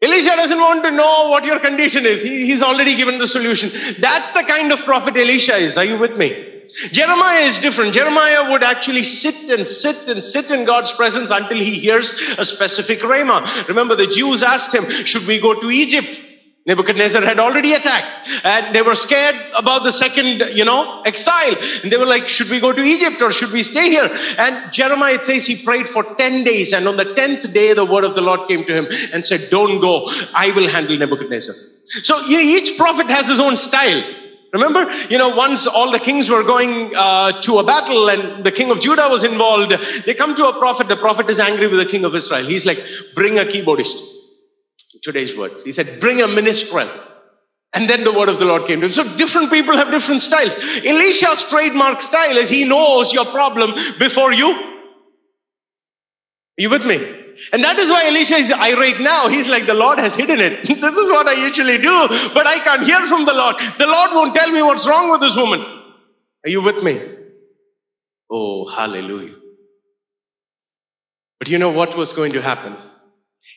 Elisha 0.00 0.30
doesn't 0.30 0.58
want 0.58 0.82
to 0.82 0.90
know 0.90 1.28
what 1.28 1.44
your 1.44 1.60
condition 1.60 2.06
is. 2.06 2.22
He, 2.22 2.46
he's 2.46 2.62
already 2.62 2.94
given 2.94 3.18
the 3.18 3.26
solution. 3.26 3.68
That's 4.00 4.30
the 4.30 4.44
kind 4.44 4.72
of 4.72 4.78
prophet 4.86 5.14
Elisha 5.14 5.56
is. 5.56 5.76
Are 5.76 5.84
you 5.84 5.98
with 5.98 6.16
me? 6.16 6.52
Jeremiah 6.90 7.44
is 7.44 7.58
different. 7.58 7.94
Jeremiah 7.94 8.50
would 8.50 8.62
actually 8.62 9.02
sit 9.02 9.50
and 9.50 9.66
sit 9.66 10.08
and 10.08 10.24
sit 10.24 10.50
in 10.50 10.64
God's 10.64 10.92
presence 10.92 11.30
until 11.30 11.58
he 11.58 11.78
hears 11.78 12.12
a 12.38 12.44
specific 12.44 13.00
rhema. 13.00 13.68
Remember, 13.68 13.94
the 13.94 14.06
Jews 14.06 14.42
asked 14.42 14.74
him, 14.74 14.88
Should 14.88 15.26
we 15.26 15.40
go 15.40 15.58
to 15.60 15.70
Egypt? 15.70 16.20
Nebuchadnezzar 16.66 17.20
had 17.20 17.38
already 17.38 17.74
attacked 17.74 18.28
and 18.42 18.74
they 18.74 18.80
were 18.80 18.94
scared 18.94 19.34
about 19.58 19.82
the 19.82 19.92
second, 19.92 20.56
you 20.56 20.64
know, 20.64 21.02
exile. 21.02 21.54
And 21.82 21.92
they 21.92 21.98
were 21.98 22.06
like, 22.06 22.26
should 22.26 22.48
we 22.48 22.58
go 22.58 22.72
to 22.72 22.80
Egypt 22.80 23.20
or 23.20 23.30
should 23.30 23.52
we 23.52 23.62
stay 23.62 23.90
here? 23.90 24.08
And 24.38 24.72
Jeremiah 24.72 25.22
says 25.22 25.46
he 25.46 25.62
prayed 25.62 25.90
for 25.90 26.02
10 26.02 26.42
days. 26.42 26.72
And 26.72 26.88
on 26.88 26.96
the 26.96 27.04
10th 27.04 27.52
day, 27.52 27.74
the 27.74 27.84
word 27.84 28.04
of 28.04 28.14
the 28.14 28.22
Lord 28.22 28.48
came 28.48 28.64
to 28.64 28.72
him 28.72 28.86
and 29.12 29.26
said, 29.26 29.50
don't 29.50 29.80
go. 29.80 30.08
I 30.34 30.52
will 30.56 30.66
handle 30.66 30.96
Nebuchadnezzar. 30.96 31.54
So 31.84 32.16
you 32.26 32.38
know, 32.38 32.42
each 32.42 32.78
prophet 32.78 33.08
has 33.08 33.28
his 33.28 33.40
own 33.40 33.58
style. 33.58 34.02
Remember, 34.54 34.88
you 35.10 35.18
know, 35.18 35.30
once 35.30 35.66
all 35.66 35.90
the 35.90 35.98
kings 35.98 36.30
were 36.30 36.44
going 36.44 36.92
uh, 36.96 37.40
to 37.40 37.58
a 37.58 37.64
battle 37.64 38.08
and 38.08 38.44
the 38.44 38.52
king 38.52 38.70
of 38.70 38.80
Judah 38.80 39.08
was 39.10 39.24
involved, 39.24 39.72
they 40.06 40.14
come 40.14 40.36
to 40.36 40.46
a 40.46 40.52
prophet. 40.52 40.88
The 40.88 40.96
prophet 40.96 41.28
is 41.28 41.40
angry 41.40 41.66
with 41.66 41.80
the 41.80 41.90
king 41.90 42.04
of 42.04 42.14
Israel. 42.14 42.46
He's 42.46 42.64
like, 42.64 42.78
bring 43.16 43.40
a 43.40 43.42
keyboardist 43.42 44.12
today's 45.02 45.36
words. 45.36 45.64
He 45.64 45.72
said, 45.72 46.00
bring 46.00 46.22
a 46.22 46.28
minstrel. 46.28 46.88
And 47.74 47.90
then 47.90 48.04
the 48.04 48.12
word 48.12 48.28
of 48.28 48.38
the 48.38 48.44
Lord 48.44 48.66
came 48.66 48.80
to 48.80 48.86
him. 48.86 48.92
So 48.92 49.02
different 49.16 49.50
people 49.50 49.76
have 49.76 49.90
different 49.90 50.22
styles. 50.22 50.54
Elisha's 50.84 51.44
trademark 51.50 52.00
style 52.00 52.36
is 52.36 52.48
he 52.48 52.64
knows 52.64 53.12
your 53.12 53.24
problem 53.24 53.72
before 53.98 54.32
you. 54.32 54.52
Are 54.52 54.62
you 56.58 56.70
with 56.70 56.86
me? 56.86 57.23
And 57.52 57.62
that 57.62 57.78
is 57.78 57.90
why 57.90 58.04
Elisha 58.06 58.36
is 58.36 58.52
irate 58.52 59.00
now. 59.00 59.28
He's 59.28 59.48
like, 59.48 59.66
the 59.66 59.74
Lord 59.74 59.98
has 59.98 60.14
hidden 60.14 60.40
it. 60.40 60.62
this 60.66 60.96
is 60.96 61.10
what 61.10 61.26
I 61.26 61.46
usually 61.46 61.78
do, 61.78 62.08
but 62.34 62.46
I 62.46 62.58
can't 62.58 62.84
hear 62.84 63.00
from 63.06 63.24
the 63.24 63.34
Lord. 63.34 63.56
The 63.78 63.86
Lord 63.86 64.10
won't 64.14 64.34
tell 64.34 64.50
me 64.50 64.62
what's 64.62 64.86
wrong 64.86 65.10
with 65.10 65.20
this 65.20 65.36
woman. 65.36 65.60
Are 65.60 66.50
you 66.50 66.62
with 66.62 66.82
me? 66.82 67.00
Oh, 68.30 68.66
hallelujah. 68.66 69.34
But 71.38 71.48
you 71.48 71.58
know 71.58 71.70
what 71.70 71.96
was 71.96 72.12
going 72.12 72.32
to 72.32 72.42
happen? 72.42 72.76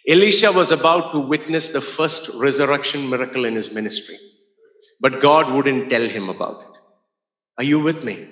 Elisha 0.08 0.52
was 0.52 0.72
about 0.72 1.12
to 1.14 1.20
witness 1.20 1.70
the 1.70 1.82
first 1.82 2.30
resurrection 2.36 3.10
miracle 3.10 3.46
in 3.46 3.56
his 3.56 3.72
ministry, 3.72 4.18
but 5.00 5.20
God 5.22 5.54
wouldn't 5.54 5.90
tell 5.90 6.08
him 6.08 6.30
about 6.30 6.62
it. 6.62 6.80
Are 7.58 7.64
you 7.64 7.80
with 7.80 8.04
me? 8.04 8.28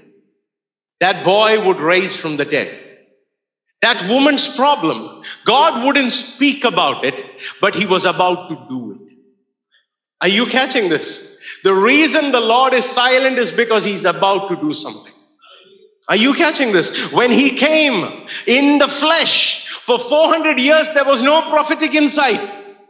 That 0.99 1.25
boy 1.25 1.65
would 1.65 1.81
raise 1.81 2.15
from 2.15 2.37
the 2.37 2.45
dead. 2.45 2.84
That 3.81 4.07
woman's 4.09 4.55
problem, 4.55 5.23
God 5.45 5.85
wouldn't 5.85 6.11
speak 6.11 6.63
about 6.63 7.05
it, 7.05 7.23
but 7.61 7.75
he 7.75 7.85
was 7.85 8.05
about 8.05 8.49
to 8.49 8.55
do 8.69 8.93
it. 8.93 9.17
Are 10.21 10.27
you 10.27 10.45
catching 10.45 10.89
this? 10.89 11.37
The 11.63 11.73
reason 11.73 12.31
the 12.31 12.39
Lord 12.39 12.73
is 12.73 12.85
silent 12.85 13.37
is 13.37 13.51
because 13.51 13.83
he's 13.83 14.05
about 14.05 14.49
to 14.49 14.55
do 14.55 14.73
something. 14.73 15.13
Are 16.07 16.15
you 16.15 16.33
catching 16.33 16.71
this? 16.71 17.11
When 17.11 17.31
he 17.31 17.51
came 17.51 18.27
in 18.47 18.79
the 18.79 18.87
flesh, 18.87 19.65
for 19.85 19.99
400 19.99 20.59
years, 20.59 20.89
there 20.95 21.05
was 21.05 21.21
no 21.21 21.43
prophetic 21.43 21.93
insight. 21.93 22.41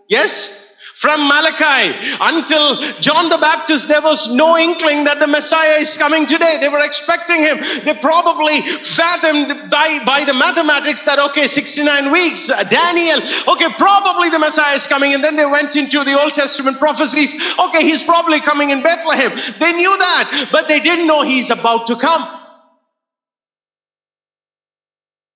Yes? 0.08 0.55
From 0.96 1.28
Malachi 1.28 1.92
until 2.22 2.80
John 3.02 3.28
the 3.28 3.38
Baptist, 3.38 3.90
there 3.90 4.02
was 4.02 4.34
no 4.34 4.58
inkling 4.58 5.04
that 5.04 5.20
the 5.20 5.28
Messiah 5.28 5.76
is 5.84 5.98
coming 5.98 6.26
today. 6.26 6.56
They 6.62 6.70
were 6.70 6.80
expecting 6.80 7.44
him. 7.44 7.60
They 7.84 8.00
probably 8.00 8.62
fathomed 8.62 9.70
by, 9.70 10.00
by 10.08 10.24
the 10.24 10.34
mathematics 10.34 11.04
that, 11.04 11.20
okay, 11.20 11.48
69 11.48 12.12
weeks, 12.14 12.50
uh, 12.50 12.64
Daniel, 12.64 13.20
okay, 13.52 13.76
probably 13.76 14.30
the 14.30 14.40
Messiah 14.40 14.76
is 14.76 14.88
coming. 14.88 15.14
And 15.14 15.22
then 15.22 15.36
they 15.36 15.46
went 15.46 15.76
into 15.76 16.06
the 16.06 16.18
Old 16.18 16.34
Testament 16.34 16.80
prophecies. 16.80 17.36
Okay, 17.60 17.84
he's 17.84 18.02
probably 18.02 18.40
coming 18.40 18.70
in 18.70 18.82
Bethlehem. 18.82 19.36
They 19.60 19.74
knew 19.74 19.98
that, 20.00 20.48
but 20.50 20.70
they 20.70 20.80
didn't 20.80 21.08
know 21.08 21.24
he's 21.24 21.52
about 21.52 21.88
to 21.88 21.98
come. 21.98 22.24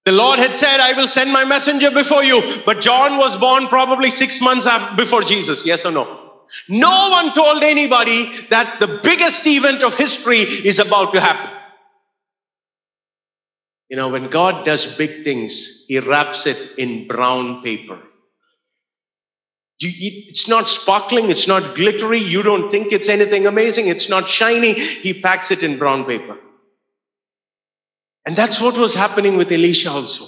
The 0.10 0.16
Lord 0.16 0.40
had 0.40 0.56
said, 0.56 0.80
I 0.80 0.94
will 0.94 1.08
send 1.08 1.32
my 1.32 1.46
messenger 1.46 1.92
before 1.92 2.24
you. 2.24 2.42
But 2.66 2.82
John 2.82 3.20
was 3.20 3.38
born 3.38 3.68
probably 3.68 4.10
six 4.10 4.42
months 4.42 4.68
before 4.96 5.22
Jesus. 5.22 5.64
Yes 5.68 5.86
or 5.86 5.92
no? 5.92 6.32
No 6.68 7.10
one 7.12 7.32
told 7.36 7.62
anybody 7.62 8.26
that 8.50 8.80
the 8.80 9.00
biggest 9.04 9.46
event 9.46 9.84
of 9.84 9.94
history 9.94 10.40
is 10.40 10.80
about 10.80 11.14
to 11.14 11.22
happen. 11.22 11.56
You 13.90 13.98
know, 13.98 14.10
when 14.10 14.32
God 14.32 14.66
does 14.66 14.98
big 14.98 15.24
things, 15.24 15.86
He 15.88 16.00
wraps 16.00 16.48
it 16.48 16.58
in 16.80 17.08
brown 17.08 17.62
paper. 17.62 18.00
it's 19.80 20.48
not 20.48 20.70
sparkling, 20.70 21.30
it's 21.30 21.48
not 21.48 21.76
glittery, 21.76 22.18
you 22.18 22.42
don't 22.42 22.72
think 22.72 22.92
it's 22.92 23.10
anything 23.10 23.46
amazing, 23.46 23.86
it's 23.86 24.10
not 24.10 24.28
shiny. 24.28 24.74
He 24.74 25.22
packs 25.22 25.52
it 25.52 25.62
in 25.62 25.78
brown 25.78 26.06
paper. 26.06 26.40
And 28.26 28.36
that's 28.36 28.62
what 28.62 28.78
was 28.78 28.94
happening 28.94 29.38
with 29.38 29.52
Elisha 29.52 29.90
also. 29.90 30.26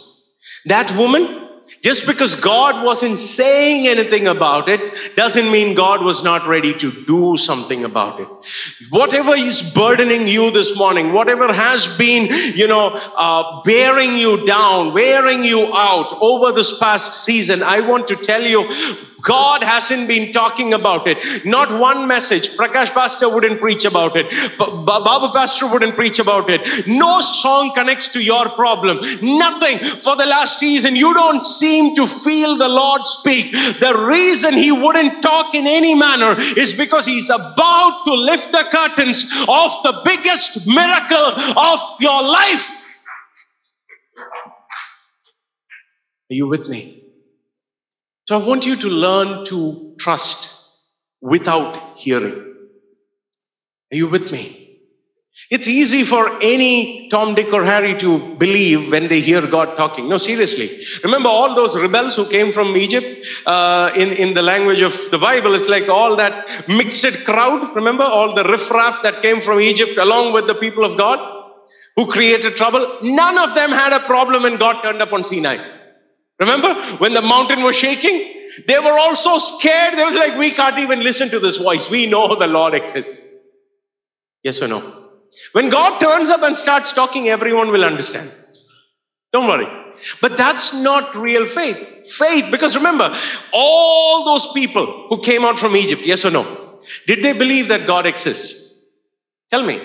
That 0.66 0.96
woman, 0.98 1.50
just 1.82 2.06
because 2.06 2.36
God 2.36 2.86
wasn't 2.86 3.20
saying 3.20 3.88
anything 3.88 4.28
about 4.28 4.70
it, 4.70 5.16
doesn't 5.16 5.52
mean 5.52 5.76
God 5.76 6.04
was 6.04 6.24
not 6.24 6.48
ready 6.48 6.74
to 6.76 6.92
do 7.06 7.38
something 7.38 7.84
about 7.84 8.20
it. 8.20 8.28
Whatever 8.90 9.36
is 9.36 9.74
burdening 9.74 10.28
you 10.28 10.52
this 10.52 10.78
morning, 10.78 11.14
whatever 11.14 11.52
has 11.52 11.98
been, 11.98 12.28
you 12.56 12.68
know, 12.68 12.92
uh, 13.16 13.62
bearing 13.64 14.18
you 14.18 14.46
down, 14.46 14.94
wearing 14.94 15.44
you 15.44 15.74
out 15.74 16.14
over 16.22 16.52
this 16.52 16.78
past 16.80 17.26
season, 17.26 17.64
I 17.64 17.82
want 17.82 18.08
to 18.08 18.16
tell 18.16 18.44
you, 18.44 18.68
God 19.22 19.64
hasn't 19.64 20.08
been 20.08 20.32
talking 20.32 20.74
about 20.74 21.08
it. 21.08 21.46
Not 21.46 21.78
one 21.80 22.08
message. 22.08 22.50
Prakash 22.58 22.92
Pastor 22.92 23.34
wouldn't 23.34 23.60
preach 23.60 23.86
about 23.86 24.16
it. 24.16 24.30
Babu 24.58 25.34
Pastor 25.34 25.68
wouldn't 25.68 25.96
preach 25.96 26.20
about 26.20 26.50
it. 26.50 26.62
No 26.88 27.22
song 27.22 27.74
connects 27.74 28.10
to 28.10 28.22
your 28.22 28.50
problem. 28.50 29.00
Nothing. 29.22 29.78
For 29.80 30.16
the 30.16 30.26
last 30.26 30.58
season, 30.58 30.96
you 30.96 31.14
don't 31.14 31.44
seem 31.44 31.96
to 31.96 32.08
feel 32.08 32.58
the 32.58 32.70
Lord 32.70 33.06
speak. 33.06 33.52
The 33.52 34.06
reason 34.08 34.54
He 34.54 34.72
wouldn't 34.72 35.22
talk 35.22 35.56
in 35.56 35.68
any 35.68 35.96
manner 35.96 36.36
is 36.58 36.74
because 36.74 37.06
He's 37.06 37.30
about 37.30 38.04
to 38.06 38.14
lift 38.14 38.52
the 38.52 38.66
curtains 38.72 39.26
of 39.48 39.72
the 39.84 40.02
biggest 40.06 40.68
miracle 40.68 41.34
of 41.58 41.80
your 42.00 42.22
life. 42.24 42.78
Are 46.30 46.34
you 46.34 46.48
with 46.48 46.68
me? 46.70 47.11
So 48.32 48.40
I 48.40 48.48
want 48.48 48.66
you 48.66 48.78
to 48.78 48.88
learn 48.88 49.44
to 49.48 49.94
trust 50.00 50.80
without 51.20 51.98
hearing. 51.98 52.38
Are 53.92 53.98
you 53.98 54.08
with 54.08 54.32
me? 54.32 54.80
It's 55.50 55.68
easy 55.68 56.06
for 56.06 56.30
any 56.42 57.10
Tom, 57.10 57.36
Dick, 57.36 57.52
or 57.52 57.66
Harry 57.66 57.94
to 57.96 58.38
believe 58.38 58.90
when 58.90 59.10
they 59.10 59.20
hear 59.20 59.46
God 59.46 59.76
talking. 59.76 60.08
No, 60.08 60.18
seriously. 60.18 60.70
Remember 61.04 61.28
all 61.28 61.56
those 61.56 61.78
rebels 61.78 62.16
who 62.16 62.26
came 62.26 62.54
from 62.54 62.78
Egypt? 62.78 63.28
Uh, 63.46 63.92
in, 63.98 64.14
in 64.14 64.34
the 64.34 64.42
language 64.42 64.80
of 64.80 64.96
the 65.12 65.18
Bible, 65.18 65.54
it's 65.54 65.68
like 65.68 65.90
all 65.90 66.16
that 66.16 66.70
mixed 66.70 67.26
crowd. 67.26 67.76
Remember 67.76 68.06
all 68.06 68.34
the 68.34 68.46
riffraff 68.46 69.02
that 69.04 69.22
came 69.22 69.42
from 69.42 69.60
Egypt 69.60 69.98
along 69.98 70.32
with 70.32 70.48
the 70.48 70.56
people 70.56 70.86
of 70.86 70.98
God 70.98 71.20
who 71.98 72.08
created 72.10 72.56
trouble? 72.56 73.00
None 73.02 73.38
of 73.38 73.54
them 73.56 73.72
had 73.72 73.92
a 73.92 74.00
problem 74.00 74.44
when 74.44 74.56
God 74.56 74.82
turned 74.82 75.02
up 75.02 75.12
on 75.12 75.26
Sinai. 75.26 75.81
Remember 76.42 76.74
when 76.98 77.14
the 77.14 77.22
mountain 77.22 77.64
was 77.64 77.76
shaking? 77.76 78.40
They 78.68 78.80
were 78.80 78.98
all 79.00 79.16
so 79.16 79.38
scared. 79.38 79.94
They 79.98 80.04
was 80.04 80.16
like, 80.16 80.38
we 80.38 80.52
can't 80.52 80.80
even 80.80 81.04
listen 81.04 81.30
to 81.30 81.40
this 81.40 81.58
voice. 81.58 81.90
We 81.90 82.08
know 82.08 82.36
the 82.36 82.48
Lord 82.48 82.74
exists. 82.74 83.22
Yes 84.44 84.62
or 84.62 84.68
no? 84.68 85.10
When 85.54 85.70
God 85.70 86.00
turns 86.00 86.32
up 86.32 86.42
and 86.42 86.58
starts 86.58 86.94
talking, 86.94 87.30
everyone 87.30 87.72
will 87.72 87.86
understand. 87.86 88.32
Don't 89.32 89.48
worry. 89.48 89.68
But 90.20 90.36
that's 90.36 90.74
not 90.74 91.16
real 91.16 91.46
faith. 91.46 91.78
Faith, 92.08 92.50
because 92.50 92.76
remember, 92.76 93.16
all 93.54 94.26
those 94.26 94.48
people 94.54 95.06
who 95.10 95.22
came 95.22 95.46
out 95.46 95.60
from 95.60 95.76
Egypt, 95.76 96.02
yes 96.04 96.26
or 96.26 96.32
no? 96.32 96.80
Did 97.06 97.24
they 97.24 97.34
believe 97.34 97.68
that 97.68 97.86
God 97.86 98.08
exists? 98.08 98.84
Tell 99.52 99.64
me. 99.64 99.80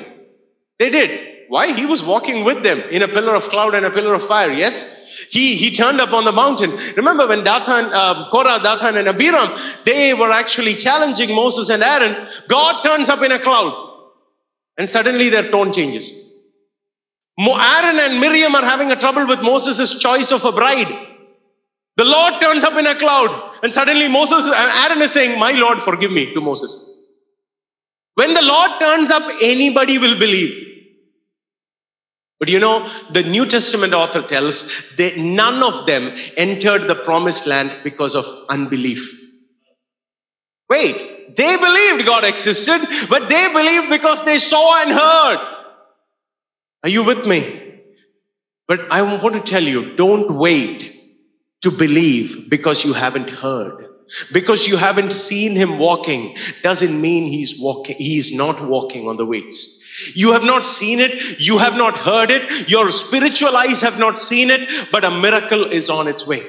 They 0.78 0.88
did. 0.88 1.34
Why? 1.48 1.72
He 1.72 1.84
was 1.84 2.02
walking 2.02 2.44
with 2.44 2.62
them 2.62 2.80
in 2.90 3.02
a 3.02 3.08
pillar 3.08 3.34
of 3.34 3.44
cloud 3.44 3.75
and 3.75 3.84
a 3.84 3.90
pillar 3.90 4.14
of 4.14 4.22
fire, 4.25 4.50
yes? 4.50 5.05
He, 5.30 5.56
he 5.56 5.71
turned 5.71 6.00
up 6.00 6.12
on 6.12 6.25
the 6.25 6.33
mountain. 6.33 6.73
Remember 6.97 7.26
when 7.26 7.45
Dathan, 7.45 7.87
uh, 7.87 8.28
Korah, 8.30 8.61
Dathan, 8.62 8.97
and 8.97 9.09
Abiram, 9.09 9.50
they 9.85 10.14
were 10.14 10.30
actually 10.30 10.75
challenging 10.75 11.35
Moses 11.35 11.68
and 11.68 11.83
Aaron. 11.83 12.26
God 12.49 12.83
turns 12.83 13.09
up 13.09 13.23
in 13.23 13.33
a 13.33 13.38
cloud. 13.38 13.85
And 14.78 14.88
suddenly 14.88 15.30
their 15.30 15.50
tone 15.50 15.73
changes. 15.73 16.26
Aaron 17.38 17.99
and 18.00 18.21
Miriam 18.21 18.54
are 18.54 18.64
having 18.64 18.90
a 18.92 18.97
trouble 18.97 19.26
with 19.26 19.40
Moses' 19.40 19.99
choice 19.99 20.33
of 20.33 20.45
a 20.45 20.52
bride. 20.52 20.88
The 21.97 22.04
Lord 22.04 22.40
turns 22.40 22.62
up 22.62 22.76
in 22.78 22.87
a 22.87 22.95
cloud, 22.95 23.59
and 23.62 23.73
suddenly 23.73 24.09
Moses, 24.09 24.52
Aaron 24.54 25.00
is 25.00 25.12
saying, 25.12 25.38
My 25.38 25.52
Lord, 25.52 25.80
forgive 25.80 26.12
me 26.12 26.33
to 26.35 26.40
Moses. 26.40 26.92
When 28.14 28.35
the 28.35 28.42
Lord 28.42 28.71
turns 28.78 29.11
up, 29.11 29.23
anybody 29.42 29.99
will 29.99 30.18
believe. 30.18 30.65
But 32.38 32.50
you 32.50 32.60
know, 32.60 32.88
the 33.10 33.22
New 33.22 33.46
Testament 33.46 33.94
author 33.94 34.22
tells 34.22 34.94
that 34.96 35.16
none 35.16 35.62
of 35.62 35.86
them 35.86 36.14
entered 36.36 36.86
the 36.86 36.94
promised 36.94 37.46
land 37.46 37.72
because 37.82 38.14
of 38.14 38.26
unbelief. 38.50 39.22
Wait, 40.68 41.36
they 41.36 41.56
believed 41.56 42.06
God 42.06 42.24
existed, 42.24 42.80
but 43.08 43.28
they 43.28 43.48
believed 43.52 43.88
because 43.90 44.24
they 44.24 44.38
saw 44.38 44.82
and 44.82 44.90
heard. 44.92 45.56
Are 46.84 46.90
you 46.90 47.04
with 47.04 47.26
me? 47.26 47.82
But 48.68 48.90
I 48.90 49.02
want 49.02 49.34
to 49.34 49.40
tell 49.40 49.62
you 49.62 49.96
don't 49.96 50.36
wait 50.36 50.92
to 51.62 51.70
believe 51.70 52.50
because 52.50 52.84
you 52.84 52.92
haven't 52.92 53.30
heard. 53.30 53.86
Because 54.32 54.68
you 54.68 54.76
haven't 54.76 55.12
seen 55.12 55.56
him 55.56 55.78
walking 55.78 56.36
doesn't 56.62 57.00
mean 57.00 57.24
he's 57.24 57.58
walking, 57.60 57.96
he's 57.96 58.34
not 58.34 58.62
walking 58.68 59.08
on 59.08 59.16
the 59.16 59.26
waves. 59.26 59.82
You 60.14 60.32
have 60.32 60.44
not 60.44 60.64
seen 60.64 61.00
it, 61.00 61.40
you 61.40 61.58
have 61.58 61.76
not 61.76 61.96
heard 61.96 62.30
it, 62.30 62.68
your 62.70 62.90
spiritual 62.92 63.56
eyes 63.56 63.80
have 63.80 63.98
not 63.98 64.18
seen 64.18 64.50
it, 64.50 64.68
but 64.92 65.04
a 65.04 65.10
miracle 65.10 65.64
is 65.64 65.90
on 65.90 66.08
its 66.08 66.26
way. 66.26 66.42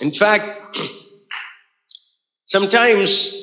In 0.00 0.12
fact, 0.12 0.58
Sometimes 2.46 3.42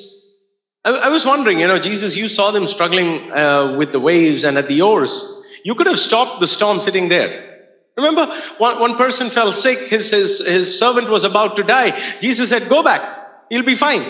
I, 0.84 0.92
I, 1.04 1.08
was 1.10 1.26
wondering, 1.26 1.60
you 1.60 1.68
know, 1.68 1.78
Jesus, 1.78 2.16
you 2.16 2.28
saw 2.28 2.50
them 2.50 2.66
struggling 2.66 3.30
uh, 3.30 3.76
with 3.78 3.92
the 3.92 4.00
waves 4.00 4.44
and 4.44 4.56
at 4.56 4.66
the 4.66 4.80
oars. 4.82 5.42
You 5.62 5.74
could 5.74 5.86
have 5.86 5.98
stopped 5.98 6.40
the 6.40 6.46
storm 6.46 6.80
sitting 6.80 7.08
there. 7.10 7.50
Remember, 7.96 8.26
one, 8.58 8.80
one 8.80 8.96
person 8.96 9.28
fell 9.28 9.52
sick, 9.52 9.78
his, 9.78 10.10
his, 10.10 10.44
his 10.44 10.78
servant 10.78 11.08
was 11.08 11.24
about 11.24 11.56
to 11.56 11.62
die. 11.62 11.90
Jesus 12.20 12.48
said, 12.48 12.68
Go 12.68 12.82
back, 12.82 13.02
he'll 13.50 13.62
be 13.62 13.74
fine. 13.74 14.02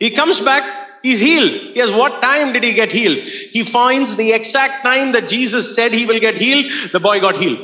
He 0.00 0.10
comes 0.10 0.40
back, 0.40 0.87
he's 1.02 1.20
healed. 1.20 1.76
Yes, 1.76 1.90
what 1.90 2.22
time 2.22 2.52
did 2.52 2.64
he 2.64 2.72
get 2.72 2.92
healed? 2.92 3.18
He 3.18 3.64
finds 3.64 4.16
the 4.16 4.32
exact 4.32 4.82
time 4.82 5.12
that 5.12 5.28
Jesus 5.28 5.74
said 5.74 5.92
he 5.92 6.06
will 6.06 6.20
get 6.20 6.36
healed, 6.36 6.92
the 6.92 7.00
boy 7.00 7.20
got 7.20 7.36
healed. 7.36 7.58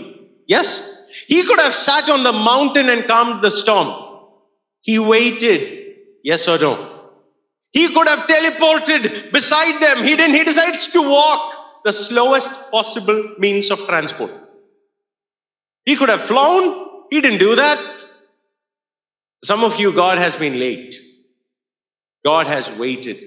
Yes? 0.46 1.24
He 1.28 1.44
could 1.44 1.60
have 1.60 1.74
sat 1.74 2.08
on 2.08 2.24
the 2.24 2.32
mountain 2.32 2.88
and 2.88 3.06
calmed 3.06 3.42
the 3.42 3.50
storm. 3.50 4.00
He 4.82 4.98
waited 4.98 5.84
Yes 6.24 6.48
or 6.48 6.58
no? 6.58 7.10
He 7.72 7.92
could 7.92 8.08
have 8.08 8.20
teleported 8.20 9.30
beside 9.30 9.80
them. 9.80 10.04
He 10.04 10.16
didn't. 10.16 10.34
He 10.34 10.44
decides 10.44 10.88
to 10.92 11.02
walk 11.02 11.82
the 11.84 11.92
slowest 11.92 12.70
possible 12.70 13.34
means 13.38 13.70
of 13.70 13.78
transport. 13.86 14.30
He 15.84 15.96
could 15.96 16.08
have 16.08 16.22
flown. 16.22 17.04
He 17.10 17.20
didn't 17.20 17.40
do 17.40 17.56
that. 17.56 17.78
Some 19.44 19.62
of 19.62 19.78
you, 19.78 19.92
God 19.92 20.16
has 20.16 20.34
been 20.34 20.58
late. 20.58 20.96
God 22.24 22.46
has 22.46 22.70
waited. 22.78 23.18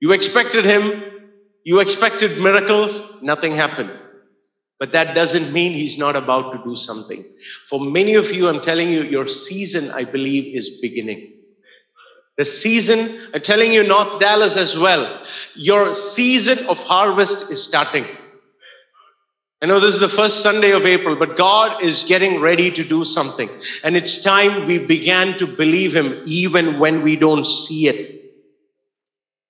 You 0.00 0.12
expected 0.12 0.64
Him. 0.64 1.02
You 1.64 1.80
expected 1.80 2.38
miracles. 2.40 3.22
Nothing 3.22 3.52
happened. 3.52 3.90
But 4.78 4.92
that 4.92 5.14
doesn't 5.14 5.52
mean 5.52 5.72
He's 5.72 5.96
not 5.96 6.16
about 6.16 6.52
to 6.52 6.64
do 6.64 6.76
something. 6.76 7.24
For 7.68 7.80
many 7.80 8.14
of 8.14 8.30
you, 8.32 8.48
I'm 8.48 8.60
telling 8.60 8.90
you, 8.90 9.02
your 9.02 9.26
season, 9.26 9.90
I 9.90 10.04
believe, 10.04 10.54
is 10.54 10.80
beginning. 10.80 11.32
The 12.36 12.44
season, 12.44 13.20
I'm 13.32 13.40
telling 13.40 13.72
you, 13.72 13.86
North 13.86 14.18
Dallas 14.18 14.56
as 14.56 14.76
well, 14.76 15.22
your 15.54 15.94
season 15.94 16.66
of 16.66 16.78
harvest 16.78 17.50
is 17.52 17.62
starting. 17.62 18.04
I 19.64 19.66
know 19.66 19.80
this 19.80 19.94
is 19.94 20.00
the 20.00 20.10
first 20.10 20.42
Sunday 20.42 20.72
of 20.72 20.84
April, 20.84 21.16
but 21.16 21.36
God 21.36 21.82
is 21.82 22.04
getting 22.04 22.38
ready 22.38 22.70
to 22.72 22.84
do 22.84 23.02
something. 23.02 23.48
And 23.82 23.96
it's 23.96 24.22
time 24.22 24.66
we 24.66 24.76
began 24.76 25.38
to 25.38 25.46
believe 25.46 25.96
Him 25.96 26.20
even 26.26 26.78
when 26.78 27.02
we 27.02 27.16
don't 27.16 27.46
see 27.46 27.88
it. 27.88 28.26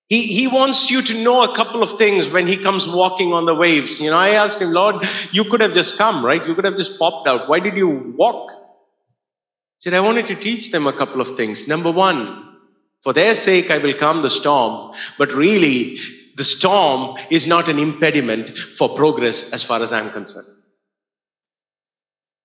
He, 0.09 0.22
he 0.22 0.46
wants 0.46 0.88
you 0.88 1.03
to 1.03 1.24
know 1.24 1.42
a 1.42 1.53
couple 1.57 1.83
of 1.83 1.98
things 1.98 2.31
when 2.31 2.46
He 2.46 2.57
comes 2.57 2.87
walking 2.87 3.33
on 3.33 3.44
the 3.44 3.57
waves. 3.57 3.98
You 3.98 4.11
know, 4.11 4.16
I 4.16 4.29
asked 4.29 4.62
Him, 4.62 4.70
Lord, 4.70 5.05
you 5.33 5.42
could 5.42 5.61
have 5.61 5.74
just 5.74 5.98
come, 5.98 6.24
right? 6.24 6.46
You 6.46 6.55
could 6.55 6.64
have 6.64 6.77
just 6.77 6.96
popped 6.96 7.27
out. 7.27 7.48
Why 7.48 7.59
did 7.59 7.77
you 7.77 8.14
walk? 8.16 8.53
He 8.53 9.81
said, 9.81 9.94
I 9.94 10.00
wanted 10.00 10.29
to 10.29 10.37
teach 10.37 10.70
them 10.70 10.87
a 10.87 10.92
couple 10.92 11.22
of 11.22 11.37
things. 11.37 11.66
Number 11.66 11.90
one, 11.90 12.57
for 13.03 13.12
their 13.12 13.35
sake, 13.35 13.72
I 13.72 13.79
will 13.79 13.94
calm 13.94 14.22
the 14.22 14.31
storm. 14.31 14.94
But 15.18 15.33
really, 15.33 15.98
the 16.37 16.44
storm 16.44 17.16
is 17.31 17.47
not 17.47 17.68
an 17.68 17.79
impediment 17.79 18.57
for 18.57 18.88
progress 18.97 19.53
as 19.53 19.62
far 19.64 19.83
as 19.83 19.92
I'm 19.92 20.11
concerned. 20.11 20.47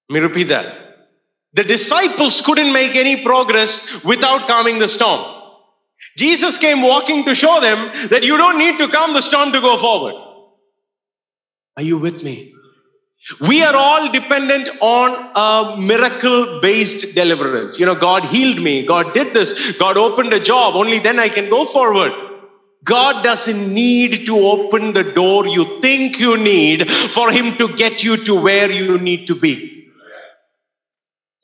Let 0.10 0.22
me 0.22 0.28
repeat 0.28 0.46
that. 0.46 0.90
The 1.54 1.64
disciples 1.64 2.42
couldn't 2.42 2.72
make 2.72 2.96
any 2.96 3.24
progress 3.24 4.04
without 4.04 4.48
calming 4.48 4.80
the 4.80 4.88
storm. 4.88 5.36
Jesus 6.16 6.58
came 6.58 6.82
walking 6.82 7.26
to 7.26 7.36
show 7.36 7.60
them 7.60 7.92
that 8.10 8.24
you 8.24 8.38
don't 8.38 8.58
need 8.58 8.78
to 8.78 8.88
calm 8.88 9.14
the 9.14 9.22
storm 9.22 9.52
to 9.52 9.62
go 9.62 9.78
forward. 9.78 10.16
Are 11.78 11.84
you 11.84 11.98
with 11.98 12.24
me? 12.24 12.54
We 13.48 13.64
are 13.64 13.76
all 13.76 14.12
dependent 14.12 14.70
on 14.80 15.32
a 15.36 15.82
miracle 15.82 16.62
based 16.62 17.16
deliverance. 17.16 17.78
You 17.78 17.86
know, 17.86 17.96
God 17.96 18.26
healed 18.26 18.62
me, 18.62 18.86
God 18.86 19.14
did 19.14 19.34
this, 19.34 19.78
God 19.78 19.98
opened 19.98 20.34
a 20.34 20.40
job, 20.40 20.76
only 20.76 21.00
then 21.00 21.20
I 21.20 21.30
can 21.30 21.50
go 21.50 21.66
forward. 21.66 22.29
God 22.90 23.24
doesn't 23.24 23.74
need 23.74 24.26
to 24.26 24.36
open 24.36 24.94
the 24.94 25.04
door 25.04 25.48
you 25.48 25.80
think 25.80 26.20
you 26.20 26.38
need 26.38 26.92
for 26.92 27.32
Him 27.32 27.56
to 27.58 27.76
get 27.76 28.04
you 28.04 28.18
to 28.26 28.42
where 28.42 28.72
you 28.72 28.98
need 28.98 29.28
to 29.28 29.36
be. 29.36 29.79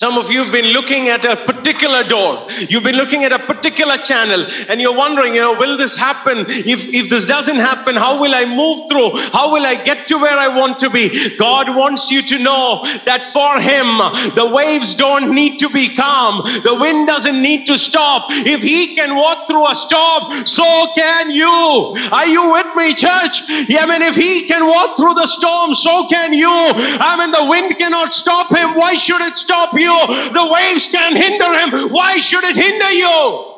Some 0.01 0.17
of 0.17 0.29
you 0.29 0.43
have 0.43 0.51
been 0.51 0.73
looking 0.73 1.07
at 1.07 1.23
a 1.23 1.37
particular 1.37 2.03
door. 2.03 2.45
You've 2.67 2.83
been 2.83 2.97
looking 2.97 3.23
at 3.23 3.31
a 3.31 3.39
particular 3.39 3.95
channel 3.95 4.45
and 4.67 4.81
you're 4.81 4.93
wondering, 4.93 5.33
you 5.33 5.39
know, 5.39 5.57
will 5.57 5.77
this 5.77 5.95
happen? 5.95 6.39
If, 6.49 6.93
if 6.93 7.09
this 7.09 7.25
doesn't 7.25 7.55
happen, 7.55 7.95
how 7.95 8.19
will 8.19 8.35
I 8.35 8.43
move 8.43 8.91
through? 8.91 9.15
How 9.31 9.53
will 9.53 9.65
I 9.65 9.81
get 9.85 10.05
to 10.07 10.17
where 10.17 10.37
I 10.37 10.49
want 10.49 10.79
to 10.79 10.89
be? 10.89 11.07
God 11.37 11.73
wants 11.73 12.11
you 12.11 12.21
to 12.23 12.37
know 12.39 12.83
that 13.05 13.23
for 13.23 13.55
Him, 13.63 13.87
the 14.35 14.51
waves 14.53 14.95
don't 14.95 15.33
need 15.33 15.59
to 15.59 15.69
be 15.69 15.95
calm. 15.95 16.43
The 16.43 16.75
wind 16.75 17.07
doesn't 17.07 17.41
need 17.41 17.65
to 17.67 17.77
stop. 17.77 18.25
If 18.43 18.61
He 18.63 18.95
can 18.95 19.15
walk 19.15 19.47
through 19.47 19.63
a 19.63 19.75
storm, 19.75 20.45
so 20.45 20.91
can 20.93 21.31
you. 21.31 21.95
Are 22.11 22.27
you 22.27 22.51
with 22.51 22.67
me, 22.75 22.91
church? 22.99 23.47
Yeah, 23.71 23.87
I 23.87 23.87
mean, 23.87 24.01
if 24.01 24.17
He 24.17 24.45
can 24.45 24.67
walk 24.67 24.97
through 24.97 25.13
the 25.15 25.25
storm, 25.25 25.73
so 25.73 26.05
can 26.11 26.33
you. 26.33 26.51
I 26.51 27.15
mean, 27.15 27.31
the 27.31 27.47
wind 27.47 27.79
cannot 27.79 28.13
stop 28.13 28.51
Him. 28.51 28.75
Why 28.75 28.95
should 28.95 29.21
it 29.21 29.37
stop 29.37 29.71
you? 29.71 29.84
You. 29.85 29.97
The 30.33 30.49
waves 30.51 30.89
can 30.89 31.15
hinder 31.15 31.51
him. 31.59 31.93
Why 31.93 32.17
should 32.17 32.43
it 32.43 32.57
hinder 32.57 32.91
you? 32.91 33.53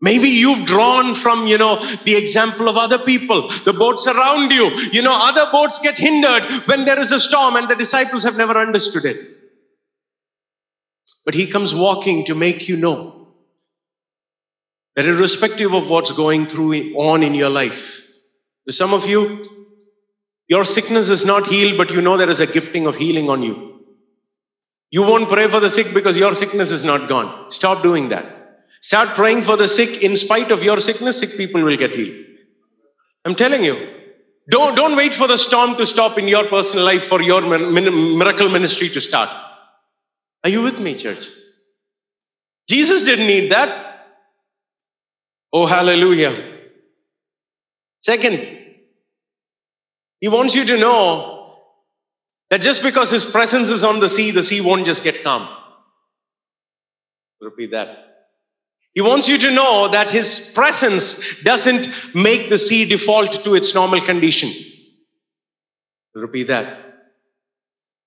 Maybe 0.00 0.28
you've 0.28 0.66
drawn 0.66 1.14
from, 1.16 1.48
you 1.48 1.58
know, 1.58 1.76
the 2.04 2.16
example 2.16 2.68
of 2.68 2.76
other 2.76 2.98
people, 2.98 3.48
the 3.64 3.72
boats 3.72 4.06
around 4.06 4.52
you. 4.52 4.70
You 4.92 5.02
know, 5.02 5.12
other 5.12 5.50
boats 5.50 5.80
get 5.80 5.98
hindered 5.98 6.44
when 6.66 6.84
there 6.84 7.00
is 7.00 7.10
a 7.10 7.18
storm, 7.18 7.56
and 7.56 7.68
the 7.68 7.74
disciples 7.74 8.22
have 8.22 8.36
never 8.36 8.56
understood 8.56 9.04
it. 9.04 9.18
But 11.24 11.34
he 11.34 11.48
comes 11.48 11.74
walking 11.74 12.24
to 12.26 12.34
make 12.34 12.68
you 12.68 12.76
know 12.76 13.28
that 14.94 15.04
irrespective 15.04 15.74
of 15.74 15.90
what's 15.90 16.12
going 16.12 16.46
through 16.46 16.94
on 16.94 17.22
in 17.24 17.34
your 17.34 17.50
life, 17.50 18.00
to 18.66 18.72
some 18.72 18.94
of 18.94 19.06
you, 19.06 19.74
your 20.48 20.64
sickness 20.64 21.10
is 21.10 21.24
not 21.24 21.46
healed, 21.46 21.76
but 21.76 21.90
you 21.90 22.00
know 22.00 22.16
there 22.16 22.30
is 22.30 22.40
a 22.40 22.46
gifting 22.46 22.86
of 22.86 22.96
healing 22.96 23.28
on 23.28 23.42
you. 23.42 23.77
You 24.90 25.02
won't 25.02 25.28
pray 25.28 25.48
for 25.48 25.60
the 25.60 25.68
sick 25.68 25.92
because 25.92 26.16
your 26.16 26.34
sickness 26.34 26.70
is 26.70 26.84
not 26.84 27.08
gone. 27.08 27.50
Stop 27.50 27.82
doing 27.82 28.08
that. 28.08 28.24
Start 28.80 29.10
praying 29.10 29.42
for 29.42 29.56
the 29.56 29.68
sick. 29.68 30.02
In 30.02 30.16
spite 30.16 30.50
of 30.50 30.62
your 30.62 30.80
sickness, 30.80 31.18
sick 31.18 31.36
people 31.36 31.62
will 31.62 31.76
get 31.76 31.94
healed. 31.94 32.26
I'm 33.24 33.34
telling 33.34 33.64
you. 33.64 33.94
Don't, 34.50 34.74
don't 34.74 34.96
wait 34.96 35.14
for 35.14 35.28
the 35.28 35.36
storm 35.36 35.76
to 35.76 35.84
stop 35.84 36.16
in 36.16 36.26
your 36.26 36.46
personal 36.46 36.84
life 36.84 37.04
for 37.04 37.20
your 37.20 37.42
miracle 37.42 38.48
ministry 38.48 38.88
to 38.88 39.00
start. 39.00 39.28
Are 40.42 40.48
you 40.48 40.62
with 40.62 40.80
me, 40.80 40.94
church? 40.94 41.28
Jesus 42.66 43.02
didn't 43.02 43.26
need 43.26 43.52
that. 43.52 44.06
Oh, 45.52 45.66
hallelujah. 45.66 46.34
Second, 48.02 48.38
he 50.20 50.28
wants 50.28 50.54
you 50.54 50.64
to 50.64 50.78
know 50.78 51.37
that 52.50 52.60
just 52.60 52.82
because 52.82 53.10
his 53.10 53.24
presence 53.24 53.70
is 53.70 53.84
on 53.84 54.00
the 54.00 54.08
sea, 54.08 54.30
the 54.30 54.42
sea 54.42 54.60
won't 54.60 54.86
just 54.86 55.04
get 55.04 55.22
calm. 55.22 55.48
Repeat 57.40 57.70
that. 57.72 58.04
He 58.94 59.00
wants 59.00 59.28
you 59.28 59.38
to 59.38 59.50
know 59.52 59.88
that 59.88 60.10
his 60.10 60.50
presence 60.54 61.42
doesn't 61.42 61.88
make 62.14 62.48
the 62.48 62.58
sea 62.58 62.84
default 62.84 63.44
to 63.44 63.54
its 63.54 63.74
normal 63.74 64.00
condition. 64.00 64.50
Repeat 66.14 66.48
that. 66.48 66.84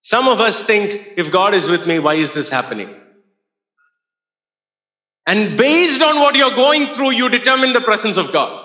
Some 0.01 0.27
of 0.27 0.41
us 0.41 0.63
think, 0.63 1.13
if 1.15 1.31
God 1.31 1.53
is 1.53 1.69
with 1.69 1.87
me, 1.87 1.99
why 1.99 2.15
is 2.15 2.33
this 2.33 2.49
happening? 2.49 2.89
And 5.27 5.57
based 5.57 6.01
on 6.01 6.17
what 6.17 6.35
you're 6.35 6.55
going 6.55 6.87
through, 6.87 7.11
you 7.11 7.29
determine 7.29 7.71
the 7.71 7.81
presence 7.81 8.17
of 8.17 8.33
God. 8.33 8.60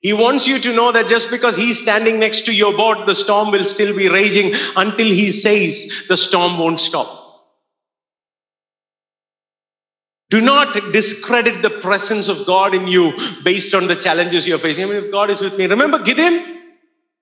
He 0.00 0.14
wants 0.14 0.46
you 0.46 0.58
to 0.58 0.74
know 0.74 0.92
that 0.92 1.08
just 1.08 1.30
because 1.30 1.56
he's 1.56 1.78
standing 1.78 2.18
next 2.18 2.46
to 2.46 2.54
your 2.54 2.74
boat, 2.74 3.06
the 3.06 3.14
storm 3.14 3.50
will 3.50 3.64
still 3.64 3.94
be 3.94 4.08
raging 4.08 4.52
until 4.76 5.06
he 5.06 5.30
says 5.30 6.04
the 6.08 6.16
storm 6.16 6.58
won't 6.58 6.80
stop. 6.80 7.18
Do 10.30 10.40
not 10.40 10.92
discredit 10.92 11.60
the 11.60 11.70
presence 11.70 12.28
of 12.28 12.46
God 12.46 12.72
in 12.72 12.86
you 12.86 13.12
based 13.44 13.74
on 13.74 13.88
the 13.88 13.96
challenges 13.96 14.46
you're 14.46 14.60
facing. 14.60 14.84
I 14.84 14.86
mean, 14.86 15.04
if 15.04 15.10
God 15.10 15.28
is 15.28 15.40
with 15.40 15.58
me, 15.58 15.66
remember 15.66 15.98
Gideon? 15.98 16.59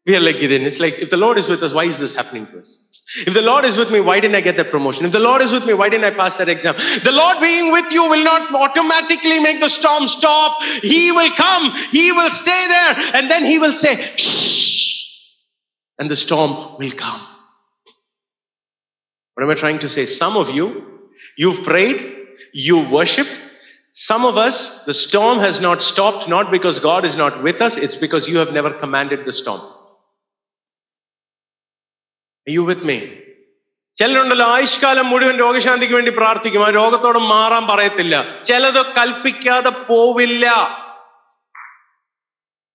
We 0.08 0.16
are 0.16 0.20
like 0.20 0.38
Gideon. 0.38 0.62
It's 0.62 0.80
like, 0.80 0.98
if 0.98 1.10
the 1.10 1.18
Lord 1.18 1.36
is 1.36 1.48
with 1.48 1.62
us, 1.62 1.74
why 1.74 1.84
is 1.84 1.98
this 1.98 2.16
happening 2.16 2.46
to 2.46 2.60
us? 2.60 2.82
If 3.26 3.34
the 3.34 3.42
Lord 3.42 3.66
is 3.66 3.76
with 3.76 3.90
me, 3.90 4.00
why 4.00 4.20
didn't 4.20 4.36
I 4.36 4.40
get 4.40 4.56
that 4.56 4.70
promotion? 4.70 5.04
If 5.04 5.12
the 5.12 5.18
Lord 5.18 5.42
is 5.42 5.52
with 5.52 5.66
me, 5.66 5.74
why 5.74 5.90
didn't 5.90 6.06
I 6.06 6.10
pass 6.12 6.38
that 6.38 6.48
exam? 6.48 6.74
The 6.76 7.12
Lord 7.12 7.40
being 7.42 7.72
with 7.72 7.92
you 7.92 8.08
will 8.08 8.24
not 8.24 8.54
automatically 8.54 9.38
make 9.40 9.60
the 9.60 9.68
storm 9.68 10.08
stop. 10.08 10.62
He 10.82 11.12
will 11.12 11.30
come, 11.32 11.72
He 11.90 12.10
will 12.12 12.30
stay 12.30 12.66
there, 12.68 13.20
and 13.20 13.30
then 13.30 13.44
He 13.44 13.58
will 13.58 13.74
say, 13.74 13.96
shh, 14.16 15.24
and 15.98 16.10
the 16.10 16.16
storm 16.16 16.78
will 16.78 16.92
come. 16.92 17.20
What 19.34 19.44
am 19.44 19.50
I 19.50 19.54
trying 19.54 19.78
to 19.80 19.90
say? 19.90 20.06
Some 20.06 20.38
of 20.38 20.50
you, 20.50 21.10
you've 21.36 21.64
prayed, 21.64 22.16
you've 22.54 22.90
worshiped, 22.90 23.34
Some 23.90 24.24
of 24.24 24.36
us, 24.36 24.84
the 24.84 24.94
storm 24.94 25.38
has 25.40 25.60
not 25.60 25.82
stopped, 25.82 26.28
not 26.28 26.50
because 26.50 26.80
God 26.80 27.04
is 27.04 27.16
not 27.16 27.42
with 27.42 27.60
us, 27.60 27.76
it's 27.76 27.96
because 27.96 28.28
you 28.28 28.38
have 28.38 28.52
never 28.52 28.70
commanded 28.70 29.24
the 29.24 29.32
storm. 29.32 29.60
Are 32.47 32.53
you 32.57 32.63
with 32.71 32.83
me? 32.91 32.97
ചിലരുണ്ടല്ലോ 33.97 34.45
ആയുഷ്കാലം 34.53 35.05
മുഴുവൻ 35.09 35.35
രോഗശാന്തിക്ക് 35.41 35.95
വേണ്ടി 35.97 36.11
പ്രാർത്ഥിക്കും 36.19 36.63
ആ 36.67 36.69
രോഗത്തോട് 36.77 37.19
മാറാൻ 37.33 37.65
പറയത്തില്ല 37.71 38.15
ചിലത് 38.49 38.81
കൽപ്പിക്കാതെ 38.99 39.73
പോവില്ല 39.91 40.45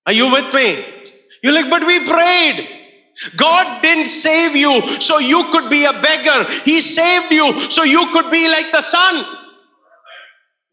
Are 0.07 0.13
you 0.13 0.33
with 0.33 0.55
me? 0.55 0.69
You're 1.43 1.53
like, 1.53 1.69
but 1.69 1.85
we 1.87 1.97
prayed. 2.07 2.59
God 3.37 3.83
didn't 3.83 4.07
save 4.07 4.57
you 4.57 4.81
so 5.07 5.19
you 5.19 5.41
could 5.53 5.69
be 5.69 5.85
a 5.85 5.93
beggar. 5.93 6.39
He 6.65 6.81
saved 6.81 7.31
you 7.31 7.47
so 7.77 7.83
you 7.83 8.07
could 8.15 8.31
be 8.31 8.49
like 8.49 8.71
the 8.73 8.81
son. 8.81 9.15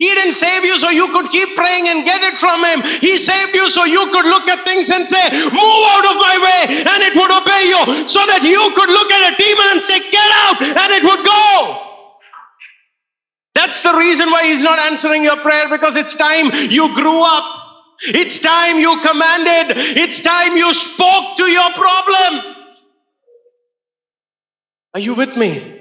He 0.01 0.09
didn't 0.17 0.33
save 0.33 0.65
you 0.65 0.81
so 0.81 0.89
you 0.89 1.13
could 1.13 1.29
keep 1.29 1.55
praying 1.55 1.93
and 1.93 2.09
get 2.09 2.25
it 2.25 2.41
from 2.41 2.65
Him. 2.65 2.81
He 3.05 3.21
saved 3.21 3.55
you 3.55 3.69
so 3.69 3.85
you 3.85 4.09
could 4.09 4.25
look 4.25 4.49
at 4.49 4.65
things 4.65 4.89
and 4.89 5.05
say, 5.07 5.21
Move 5.53 5.83
out 5.93 6.07
of 6.09 6.17
my 6.17 6.37
way, 6.41 6.61
and 6.89 7.05
it 7.05 7.13
would 7.13 7.29
obey 7.29 7.69
you. 7.69 8.09
So 8.09 8.25
that 8.33 8.41
you 8.41 8.65
could 8.73 8.89
look 8.89 9.13
at 9.13 9.29
a 9.29 9.37
demon 9.37 9.77
and 9.77 9.85
say, 9.85 10.01
Get 10.09 10.31
out, 10.49 10.57
and 10.65 10.91
it 10.97 11.05
would 11.05 11.21
go. 11.21 11.87
That's 13.55 13.83
the 13.83 13.93
reason 13.93 14.31
why 14.31 14.45
He's 14.45 14.63
not 14.63 14.81
answering 14.91 15.23
your 15.23 15.37
prayer 15.37 15.69
because 15.69 15.99
it's 15.99 16.17
time 16.17 16.49
you 16.73 16.89
grew 16.95 17.21
up. 17.21 17.45
It's 18.09 18.41
time 18.41 18.79
you 18.79 18.97
commanded. 19.05 19.77
It's 20.01 20.23
time 20.23 20.57
you 20.57 20.73
spoke 20.73 21.37
to 21.37 21.45
your 21.45 21.71
problem. 21.77 22.57
Are 24.95 25.01
you 25.01 25.13
with 25.13 25.37
me? 25.37 25.80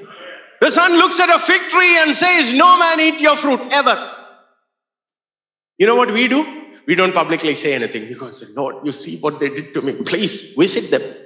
The 0.61 0.71
son 0.71 0.93
looks 0.97 1.19
at 1.19 1.29
a 1.29 1.39
fig 1.39 1.61
tree 1.69 1.97
and 2.01 2.15
says, 2.15 2.55
No 2.55 2.79
man 2.79 2.99
eat 2.99 3.21
your 3.21 3.37
fruit 3.37 3.61
ever. 3.71 4.15
You 5.77 5.87
know 5.87 5.95
what 5.95 6.11
we 6.11 6.27
do? 6.27 6.45
We 6.85 6.95
don't 6.95 7.13
publicly 7.13 7.55
say 7.55 7.73
anything. 7.73 8.07
We 8.07 8.15
Lord, 8.55 8.85
you 8.85 8.91
see 8.91 9.19
what 9.19 9.39
they 9.39 9.49
did 9.49 9.73
to 9.75 9.81
me. 9.81 9.93
Please 9.93 10.55
visit 10.55 10.91
them. 10.91 11.17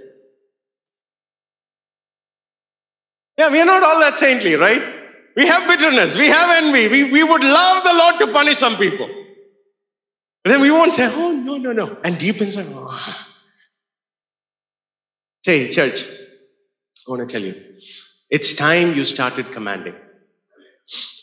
Yeah, 3.38 3.50
we 3.50 3.60
are 3.60 3.66
not 3.66 3.82
all 3.82 4.00
that 4.02 4.18
saintly, 4.18 4.56
right? 4.56 4.82
We 5.36 5.48
have 5.48 5.68
bitterness, 5.68 6.16
we 6.16 6.28
have 6.28 6.64
envy. 6.64 6.88
We, 6.90 7.12
we 7.12 7.24
would 7.24 7.44
love 7.44 7.84
the 7.84 7.94
Lord 7.94 8.16
to 8.20 8.28
punish 8.34 8.58
some 8.60 8.76
people. 8.76 9.10
But 10.44 10.52
then 10.52 10.62
we 10.62 10.70
won't 10.70 10.94
say, 10.94 11.10
Oh, 11.12 11.32
no, 11.32 11.58
no, 11.58 11.72
no. 11.72 11.98
And 12.04 12.18
deep 12.20 12.42
inside, 12.42 12.68
oh. 12.70 13.26
Say, 15.46 15.70
church, 15.70 16.04
I 16.04 17.12
want 17.12 17.28
to 17.28 17.34
tell 17.34 17.42
you, 17.42 17.56
it's 18.34 18.56
time 18.56 18.96
you 18.96 19.06
started 19.06 19.52
commanding. 19.52 19.96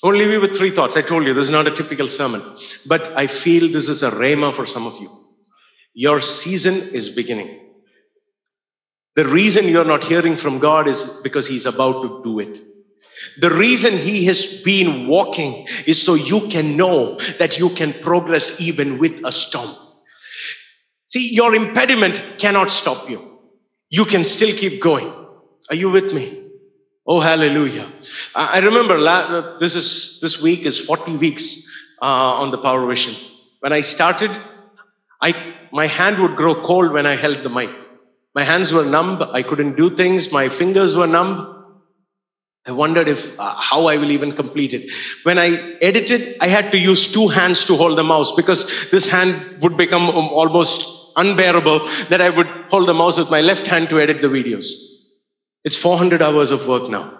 Leave 0.04 0.30
you 0.30 0.40
with 0.40 0.56
three 0.56 0.70
thoughts. 0.70 0.96
I 0.96 1.02
told 1.02 1.24
you 1.24 1.34
this 1.34 1.46
is 1.46 1.50
not 1.50 1.66
a 1.66 1.72
typical 1.72 2.06
sermon, 2.06 2.40
but 2.86 3.08
I 3.16 3.26
feel 3.26 3.68
this 3.68 3.88
is 3.88 4.04
a 4.04 4.12
rhema 4.12 4.54
for 4.54 4.64
some 4.64 4.86
of 4.86 4.96
you. 4.98 5.10
Your 5.92 6.20
season 6.20 6.74
is 6.94 7.08
beginning. 7.08 7.58
The 9.16 9.26
reason 9.26 9.66
you're 9.66 9.84
not 9.84 10.04
hearing 10.04 10.36
from 10.36 10.60
God 10.60 10.86
is 10.86 11.20
because 11.24 11.48
He's 11.48 11.66
about 11.66 12.02
to 12.02 12.20
do 12.22 12.38
it. 12.38 12.62
The 13.38 13.50
reason 13.50 13.92
He 13.98 14.26
has 14.26 14.62
been 14.62 15.08
walking 15.08 15.66
is 15.86 16.00
so 16.00 16.14
you 16.14 16.46
can 16.48 16.76
know 16.76 17.16
that 17.40 17.58
you 17.58 17.70
can 17.70 17.92
progress 17.92 18.60
even 18.60 18.98
with 18.98 19.24
a 19.24 19.32
storm. 19.32 19.74
See, 21.08 21.34
your 21.34 21.56
impediment 21.56 22.22
cannot 22.38 22.70
stop 22.70 23.10
you. 23.10 23.20
You 23.90 24.04
can 24.04 24.24
still 24.24 24.56
keep 24.56 24.80
going. 24.80 25.12
Are 25.70 25.74
you 25.74 25.90
with 25.90 26.14
me? 26.14 26.39
Oh, 27.06 27.20
hallelujah. 27.20 27.88
I 28.34 28.60
remember 28.60 29.58
this 29.58 29.74
is 29.74 30.20
this 30.20 30.40
week 30.40 30.60
is 30.60 30.78
40 30.78 31.16
weeks 31.16 31.66
uh, 32.02 32.40
on 32.42 32.50
the 32.50 32.58
Power 32.58 32.86
Vision. 32.86 33.14
When 33.60 33.72
I 33.72 33.80
started, 33.80 34.30
I 35.20 35.34
my 35.72 35.86
hand 35.86 36.18
would 36.18 36.36
grow 36.36 36.62
cold 36.62 36.92
when 36.92 37.06
I 37.06 37.16
held 37.16 37.42
the 37.42 37.48
mic. 37.48 37.70
My 38.34 38.42
hands 38.42 38.72
were 38.72 38.84
numb. 38.84 39.22
I 39.32 39.42
couldn't 39.42 39.76
do 39.76 39.90
things. 39.90 40.30
My 40.30 40.48
fingers 40.48 40.94
were 40.94 41.06
numb. 41.06 41.56
I 42.66 42.72
wondered 42.72 43.08
if 43.08 43.38
uh, 43.40 43.54
how 43.56 43.86
I 43.86 43.96
will 43.96 44.10
even 44.10 44.32
complete 44.32 44.74
it. 44.74 44.92
When 45.22 45.38
I 45.38 45.78
edited, 45.80 46.36
I 46.40 46.48
had 46.48 46.70
to 46.72 46.78
use 46.78 47.10
two 47.10 47.28
hands 47.28 47.64
to 47.66 47.76
hold 47.76 47.96
the 47.96 48.04
mouse 48.04 48.32
because 48.32 48.90
this 48.90 49.08
hand 49.08 49.62
would 49.62 49.76
become 49.76 50.08
um, 50.10 50.28
almost 50.28 50.84
unbearable 51.16 51.80
that 52.10 52.20
I 52.20 52.28
would 52.30 52.46
hold 52.68 52.86
the 52.86 52.94
mouse 52.94 53.18
with 53.18 53.30
my 53.30 53.40
left 53.40 53.66
hand 53.66 53.88
to 53.88 54.00
edit 54.00 54.20
the 54.20 54.28
videos. 54.28 54.89
It's 55.64 55.76
400 55.76 56.22
hours 56.22 56.50
of 56.50 56.66
work 56.66 56.88
now. 56.88 57.18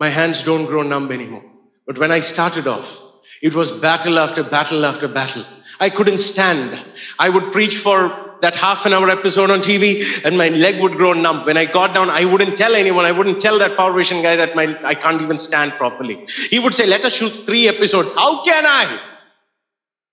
My 0.00 0.08
hands 0.08 0.42
don't 0.42 0.66
grow 0.66 0.82
numb 0.82 1.10
anymore. 1.12 1.44
But 1.86 1.98
when 1.98 2.10
I 2.10 2.20
started 2.20 2.66
off, 2.66 3.02
it 3.42 3.54
was 3.54 3.70
battle 3.72 4.18
after 4.18 4.42
battle 4.42 4.84
after 4.84 5.08
battle. 5.08 5.44
I 5.80 5.90
couldn't 5.90 6.18
stand. 6.18 6.78
I 7.18 7.28
would 7.28 7.52
preach 7.52 7.76
for 7.78 8.36
that 8.40 8.56
half 8.56 8.84
an 8.84 8.92
hour 8.92 9.08
episode 9.08 9.50
on 9.50 9.60
TV 9.60 10.24
and 10.24 10.36
my 10.36 10.48
leg 10.48 10.80
would 10.80 10.92
grow 10.92 11.12
numb. 11.12 11.44
When 11.46 11.56
I 11.56 11.64
got 11.64 11.94
down, 11.94 12.10
I 12.10 12.24
wouldn't 12.24 12.58
tell 12.58 12.74
anyone. 12.74 13.04
I 13.04 13.12
wouldn't 13.12 13.40
tell 13.40 13.58
that 13.60 13.76
Power 13.76 13.92
Vision 13.92 14.22
guy 14.22 14.36
that 14.36 14.54
my, 14.54 14.78
I 14.84 14.94
can't 14.94 15.22
even 15.22 15.38
stand 15.38 15.72
properly. 15.72 16.26
He 16.50 16.58
would 16.58 16.74
say, 16.74 16.86
let 16.86 17.04
us 17.04 17.14
shoot 17.14 17.46
three 17.46 17.68
episodes. 17.68 18.14
How 18.14 18.42
can 18.42 18.64
I? 18.66 19.00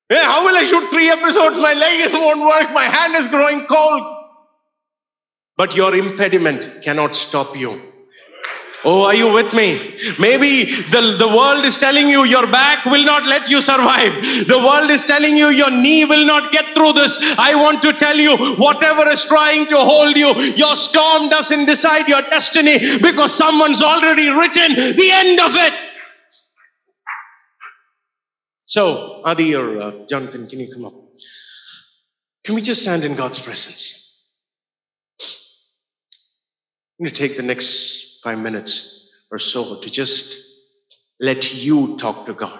Yeah, 0.10 0.24
how 0.24 0.46
will 0.46 0.56
I 0.56 0.64
shoot 0.64 0.90
three 0.90 1.10
episodes? 1.10 1.60
My 1.60 1.74
leg 1.74 2.14
won't 2.14 2.42
work. 2.42 2.74
My 2.74 2.84
hand 2.84 3.16
is 3.16 3.30
growing 3.30 3.66
cold. 3.66 4.21
But 5.58 5.76
your 5.76 5.96
impediment 5.96 6.84
cannot 6.84 7.16
stop 7.16 7.56
you. 7.56 7.92
Oh, 8.84 9.04
are 9.06 9.14
you 9.14 9.32
with 9.32 9.54
me? 9.54 9.78
Maybe 10.18 10.66
the, 10.66 11.16
the 11.20 11.28
world 11.28 11.64
is 11.66 11.78
telling 11.78 12.10
you 12.10 12.24
your 12.24 12.48
back 12.48 12.84
will 12.86 13.06
not 13.06 13.24
let 13.28 13.48
you 13.48 13.62
survive. 13.62 14.14
The 14.48 14.58
world 14.58 14.90
is 14.90 15.06
telling 15.06 15.38
you 15.38 15.50
your 15.50 15.70
knee 15.70 16.06
will 16.06 16.26
not 16.26 16.52
get 16.52 16.66
through 16.74 16.94
this. 16.94 17.36
I 17.38 17.54
want 17.54 17.84
to 17.84 17.94
tell 17.94 18.18
you, 18.18 18.36
whatever 18.58 19.08
is 19.10 19.24
trying 19.26 19.68
to 19.68 19.78
hold 19.78 20.18
you, 20.18 20.34
your 20.56 20.76
storm 20.76 21.30
doesn't 21.30 21.66
decide 21.66 22.08
your 22.08 22.22
destiny 22.24 22.80
because 23.04 23.32
someone's 23.32 23.84
already 23.84 24.30
written 24.30 24.76
the 24.76 25.10
end 25.14 25.40
of 25.40 25.52
it. 25.54 25.74
So, 28.66 29.22
Adi 29.26 29.54
or 29.54 29.80
uh, 29.80 29.92
Jonathan, 30.08 30.48
can 30.48 30.60
you 30.60 30.74
come 30.74 30.86
up? 30.86 30.94
Can 32.44 32.56
we 32.56 32.62
just 32.62 32.82
stand 32.82 33.04
in 33.04 33.16
God's 33.16 33.38
presence? 33.38 34.11
I'm 37.01 37.05
going 37.05 37.15
to 37.15 37.17
take 37.17 37.37
the 37.37 37.43
next 37.43 37.71
five 38.23 38.39
minutes 38.39 38.73
or 39.31 39.39
so 39.39 39.81
to 39.81 39.91
just 39.91 40.27
let 41.21 41.55
you 41.55 41.97
talk 41.99 42.27
to 42.27 42.35
God. 42.35 42.59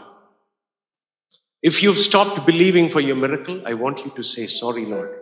If 1.63 1.83
you've 1.83 1.97
stopped 1.99 2.47
believing 2.47 2.91
for 2.91 3.01
your 3.01 3.17
miracle, 3.17 3.63
I 3.65 3.75
want 3.75 4.05
you 4.05 4.13
to 4.17 4.23
say, 4.23 4.47
Sorry, 4.47 4.85
Lord. 4.87 5.13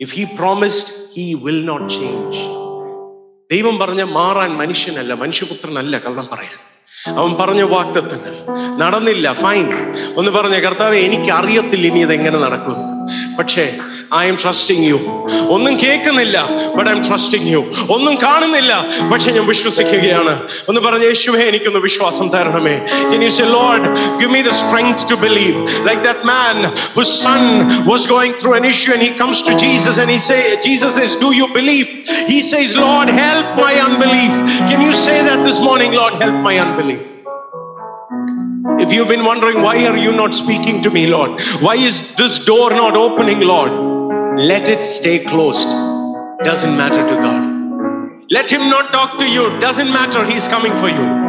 If 0.00 0.12
He 0.12 0.26
promised, 0.36 0.86
He 1.12 1.34
will 1.36 1.62
not 1.64 1.88
change. 1.90 2.36
ദൈവം 3.50 3.76
പറഞ്ഞ 3.78 4.02
മാറാൻ 4.16 4.50
മനുഷ്യനല്ല 4.56 5.12
മനുഷ്യപുത്രനല്ല 5.14 5.98
കള്ളം 5.98 6.26
പറയാൻ 6.32 6.56
അവൻ 7.20 7.32
പറഞ്ഞ 7.40 7.62
വാക്തത്വങ്ങൾ 7.72 8.34
നടന്നില്ല 8.82 9.32
fine 9.42 9.66
ഒന്ന് 10.20 10.30
പറഞ്ഞ 10.30 10.56
കർത്താവെ 10.60 10.98
എനിക്ക് 11.08 11.30
അറിയത്തില്ല 11.38 11.86
ഇനി 11.86 12.00
ഇതെങ്ങനെ 12.06 12.38
നടക്കും 12.44 12.78
പക്ഷേ 13.38 13.64
ഐ 14.20 14.22
എം 14.30 14.36
ട്രസ്റ്റിംഗ് 14.42 14.84
യു 14.90 14.98
ഒന്നും 15.54 15.74
കേൾക്കുന്നില്ല 15.82 16.38
but 16.76 16.88
I 16.90 16.94
M 16.96 17.02
trusting 17.08 17.48
you 17.54 17.60
ഒന്നും 17.94 18.14
കാണുന്നില്ല 18.26 18.72
പക്ഷെ 19.12 19.32
ഞാൻ 19.36 19.46
വിശ്വസിക്കുകയാണ് 19.52 20.34
ഒന്ന് 20.70 20.80
പറഞ്ഞ 20.86 21.04
യേശുവേ 21.10 21.44
എനിക്കൊന്ന് 21.50 21.82
വിശ്വാസം 21.88 22.28
തരണമേ 22.36 22.76
Can 23.10 23.22
you 23.26 23.30
say, 23.38 23.46
Lord, 23.48 23.82
give 24.20 24.30
me 24.30 24.40
the 24.42 24.52
strength 24.52 25.06
to 25.10 25.16
believe? 25.26 25.56
Like 25.88 26.02
that 26.02 26.20
man 26.24 26.56
whose 26.96 27.12
son 27.24 27.42
was 27.92 28.06
going 28.06 28.34
through 28.40 28.54
an 28.60 28.64
issue 28.64 28.92
and 28.96 29.02
he 29.02 29.10
comes 29.22 29.42
to 29.48 29.56
Jesus 29.56 29.98
and 29.98 30.10
he 30.10 30.18
say, 30.30 30.40
Jesus 30.68 30.94
says, 30.94 31.16
Do 31.16 31.34
you 31.34 31.48
believe? 31.52 31.88
He 32.32 32.42
says, 32.42 32.76
Lord, 32.76 33.08
help 33.08 33.46
my 33.66 33.74
unbelief. 33.88 34.32
Can 34.70 34.80
you 34.80 34.92
say 35.06 35.22
that 35.28 35.44
this 35.44 35.60
morning, 35.60 35.92
Lord, 35.92 36.14
help 36.22 36.38
my 36.42 36.56
unbelief? 36.58 37.11
if 38.65 38.93
you've 38.93 39.09
been 39.09 39.25
wondering, 39.25 39.61
why 39.61 39.85
are 39.87 39.97
you 39.97 40.13
not 40.13 40.33
speaking 40.33 40.83
to 40.83 40.89
me, 40.89 41.07
Lord? 41.07 41.41
Why 41.59 41.75
is 41.75 42.15
this 42.15 42.39
door 42.45 42.69
not 42.69 42.95
opening, 42.95 43.41
Lord? 43.41 44.39
Let 44.39 44.69
it 44.69 44.85
stay 44.85 45.19
closed. 45.19 45.67
Doesn't 46.45 46.77
matter 46.77 47.05
to 47.05 47.15
God. 47.21 48.23
Let 48.31 48.49
him 48.49 48.69
not 48.69 48.93
talk 48.93 49.19
to 49.19 49.27
you. 49.27 49.59
Doesn't 49.59 49.91
matter. 49.91 50.25
He's 50.25 50.47
coming 50.47 50.71
for 50.77 50.87
you. 50.87 51.22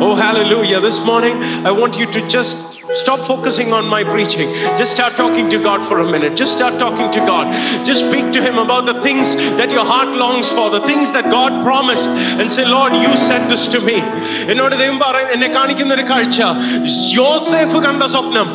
Oh, 0.00 0.14
hallelujah. 0.14 0.80
This 0.80 1.04
morning, 1.04 1.36
I 1.64 1.70
want 1.70 1.98
you 1.98 2.06
to 2.12 2.28
just 2.28 2.74
stop 2.94 3.20
focusing 3.26 3.72
on 3.72 3.86
my 3.86 4.04
preaching. 4.04 4.52
Just 4.78 4.92
start 4.92 5.16
talking 5.16 5.50
to 5.50 5.58
God 5.58 5.86
for 5.86 5.98
a 6.00 6.10
minute. 6.10 6.36
Just 6.36 6.52
start 6.52 6.78
talking 6.78 7.10
to 7.12 7.18
God. 7.20 7.52
Just 7.84 8.06
speak 8.08 8.32
to 8.32 8.42
Him 8.42 8.58
about 8.58 8.86
the 8.86 9.00
things 9.02 9.34
that 9.56 9.70
your 9.70 9.84
heart 9.84 10.08
longs 10.08 10.50
for, 10.50 10.70
the 10.70 10.84
things 10.86 11.12
that 11.12 11.24
God 11.30 11.64
promised, 11.64 12.08
and 12.08 12.50
say, 12.50 12.64
Lord, 12.66 12.92
you 12.94 13.16
said 13.16 13.48
this 13.50 13.68
to 13.68 13.80
me. 13.80 13.98
എന്നോട് 14.52 14.76
ദൈവം 14.82 14.98
പറ 15.06 15.16
എന്നെ 15.34 15.48
കാണിക്കുന്ന 15.56 15.92
ഒരു 15.98 16.06
കാഴ്ച 16.12 16.40
യോസേഫ് 17.18 17.78
കണ്ട 17.86 18.02
സ്വപ്നം 18.14 18.48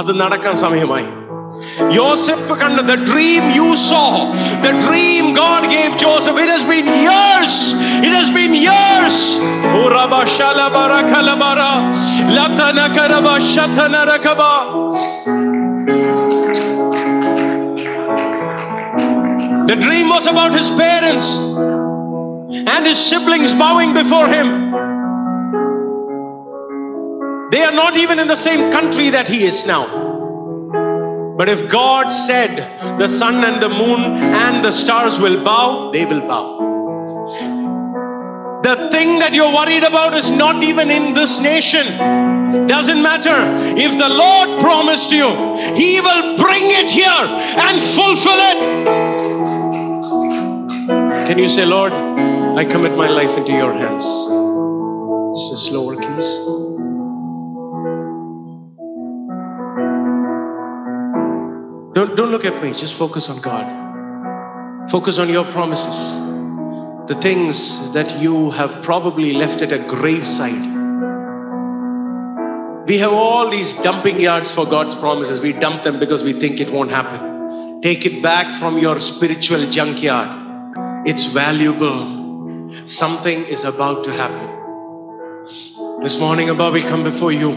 അത് 0.00 0.12
നടക്കാൻ 0.22 0.56
സമയമായി 0.64 1.08
Joseph 1.87 2.47
the 2.49 2.97
dream 3.05 3.49
you 3.51 3.77
saw, 3.77 4.33
the 4.61 4.71
dream 4.81 5.33
God 5.33 5.69
gave 5.69 5.97
Joseph. 5.97 6.35
It 6.37 6.49
has 6.49 6.63
been 6.63 6.85
years. 6.85 7.73
It 8.03 8.13
has 8.13 8.29
been 8.29 8.53
years. 8.53 9.37
Oh. 9.71 9.89
The 19.67 19.75
dream 19.75 20.09
was 20.09 20.27
about 20.27 20.51
his 20.51 20.69
parents 20.71 21.37
and 22.67 22.85
his 22.85 22.97
siblings 22.97 23.53
bowing 23.53 23.93
before 23.93 24.27
him. 24.27 24.71
They 27.51 27.63
are 27.63 27.71
not 27.71 27.97
even 27.97 28.19
in 28.19 28.27
the 28.27 28.35
same 28.35 28.71
country 28.71 29.11
that 29.11 29.27
he 29.27 29.43
is 29.43 29.65
now. 29.65 30.08
But 31.39 31.47
if 31.47 31.69
God 31.69 32.09
said 32.09 32.57
the 32.99 33.07
sun 33.07 33.45
and 33.45 33.63
the 33.63 33.69
moon 33.69 34.01
and 34.01 34.65
the 34.65 34.71
stars 34.73 35.21
will 35.21 35.41
bow, 35.41 35.89
they 35.89 36.05
will 36.05 36.19
bow. 36.19 36.59
The 38.61 38.89
thing 38.91 39.19
that 39.19 39.33
you're 39.33 39.53
worried 39.53 39.83
about 39.83 40.15
is 40.15 40.29
not 40.31 40.61
even 40.63 40.91
in 40.91 41.13
this 41.13 41.39
nation. 41.39 41.87
Doesn't 42.67 43.01
matter. 43.01 43.39
If 43.79 43.97
the 43.97 44.09
Lord 44.09 44.59
promised 44.59 45.11
you, 45.11 45.29
He 45.79 46.01
will 46.01 46.35
bring 46.35 46.65
it 46.75 46.91
here 46.91 47.23
and 47.63 47.81
fulfill 47.81 48.41
it. 48.51 48.59
Can 51.25 51.37
you 51.39 51.47
say, 51.47 51.63
Lord, 51.63 51.93
I 51.93 52.65
commit 52.65 52.97
my 52.97 53.07
life 53.07 53.37
into 53.37 53.53
your 53.53 53.73
hands? 53.75 54.03
This 54.03 55.51
is 55.55 55.71
lower 55.71 55.95
keys. 55.95 56.58
Don't, 61.99 62.15
don't 62.15 62.31
look 62.31 62.45
at 62.45 62.63
me, 62.63 62.69
just 62.69 62.97
focus 62.97 63.29
on 63.29 63.41
God. 63.41 64.89
Focus 64.89 65.19
on 65.19 65.27
your 65.27 65.43
promises. 65.43 66.17
The 67.07 67.15
things 67.21 67.91
that 67.91 68.21
you 68.21 68.51
have 68.51 68.83
probably 68.83 69.33
left 69.33 69.61
at 69.61 69.73
a 69.73 69.79
graveside. 69.79 70.77
We 72.87 72.99
have 72.99 73.11
all 73.11 73.49
these 73.49 73.73
dumping 73.81 74.17
yards 74.17 74.55
for 74.55 74.65
God's 74.65 74.95
promises. 74.95 75.41
We 75.41 75.51
dump 75.51 75.83
them 75.83 75.99
because 75.99 76.23
we 76.23 76.31
think 76.31 76.61
it 76.61 76.71
won't 76.71 76.89
happen. 76.89 77.81
Take 77.81 78.05
it 78.05 78.23
back 78.23 78.55
from 78.55 78.77
your 78.77 78.97
spiritual 79.01 79.69
junkyard. 79.69 81.03
It's 81.05 81.25
valuable. 81.25 82.71
Something 82.87 83.43
is 83.43 83.65
about 83.65 84.05
to 84.05 84.13
happen. 84.13 85.49
This 86.01 86.17
morning, 86.17 86.47
Abba, 86.49 86.71
we 86.71 86.81
come 86.81 87.03
before 87.03 87.33
you. 87.33 87.49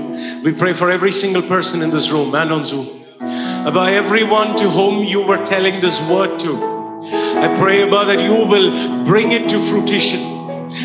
We 0.42 0.52
pray 0.52 0.72
for 0.72 0.90
every 0.90 1.12
single 1.12 1.42
person 1.42 1.80
in 1.80 1.90
this 1.90 2.10
room 2.10 2.34
and 2.34 2.50
on 2.50 2.64
Zoom. 2.64 3.01
Abba, 3.22 3.92
everyone 3.92 4.56
to 4.56 4.68
whom 4.68 5.04
you 5.04 5.22
were 5.22 5.44
telling 5.44 5.80
this 5.80 6.00
word 6.08 6.38
to. 6.40 6.72
I 7.12 7.54
pray, 7.58 7.82
Abba, 7.82 8.06
that 8.06 8.22
you 8.22 8.34
will 8.34 9.04
bring 9.04 9.32
it 9.32 9.48
to 9.50 9.60
fruition 9.60 10.32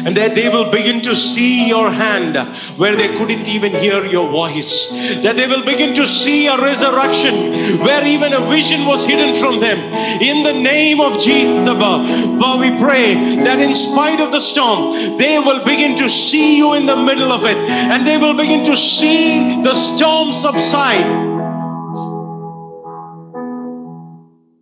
and 0.05 0.15
that 0.17 0.35
they 0.35 0.49
will 0.49 0.71
begin 0.71 1.01
to 1.01 1.15
see 1.15 1.67
your 1.67 1.89
hand 1.91 2.35
where 2.77 2.95
they 2.95 3.07
couldn't 3.17 3.47
even 3.47 3.73
hear 3.73 4.05
your 4.05 4.29
voice. 4.29 4.89
That 5.23 5.35
they 5.35 5.47
will 5.47 5.63
begin 5.63 5.95
to 5.95 6.05
see 6.05 6.47
a 6.47 6.57
resurrection 6.57 7.79
where 7.79 8.05
even 8.05 8.33
a 8.33 8.49
vision 8.49 8.85
was 8.85 9.05
hidden 9.05 9.35
from 9.35 9.59
them. 9.59 9.79
In 10.21 10.43
the 10.43 10.53
name 10.53 10.99
of 10.99 11.19
Jesus, 11.19 11.67
Abba, 11.67 12.57
we 12.59 12.77
pray 12.79 13.15
that 13.43 13.59
in 13.59 13.75
spite 13.75 14.19
of 14.19 14.31
the 14.31 14.39
storm, 14.39 15.17
they 15.17 15.39
will 15.39 15.63
begin 15.65 15.95
to 15.97 16.09
see 16.09 16.57
you 16.57 16.73
in 16.73 16.85
the 16.85 16.95
middle 16.95 17.31
of 17.31 17.43
it 17.45 17.57
and 17.57 18.05
they 18.05 18.17
will 18.17 18.35
begin 18.35 18.63
to 18.65 18.75
see 18.75 19.61
the 19.63 19.73
storm 19.73 20.33
subside. 20.33 21.36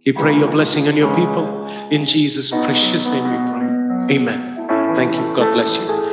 We 0.06 0.14
pray 0.14 0.38
your 0.38 0.50
blessing 0.50 0.88
on 0.88 0.98
your 0.98 1.16
people. 1.16 1.68
In 1.92 2.06
Jesus' 2.06 2.52
precious 2.52 3.08
name 3.08 3.24
we 3.24 3.38
pray. 4.08 4.18
Amen. 4.18 4.96
Thank 4.96 5.16
you. 5.16 5.22
God 5.36 5.54
bless 5.54 5.78
you. 5.78 6.05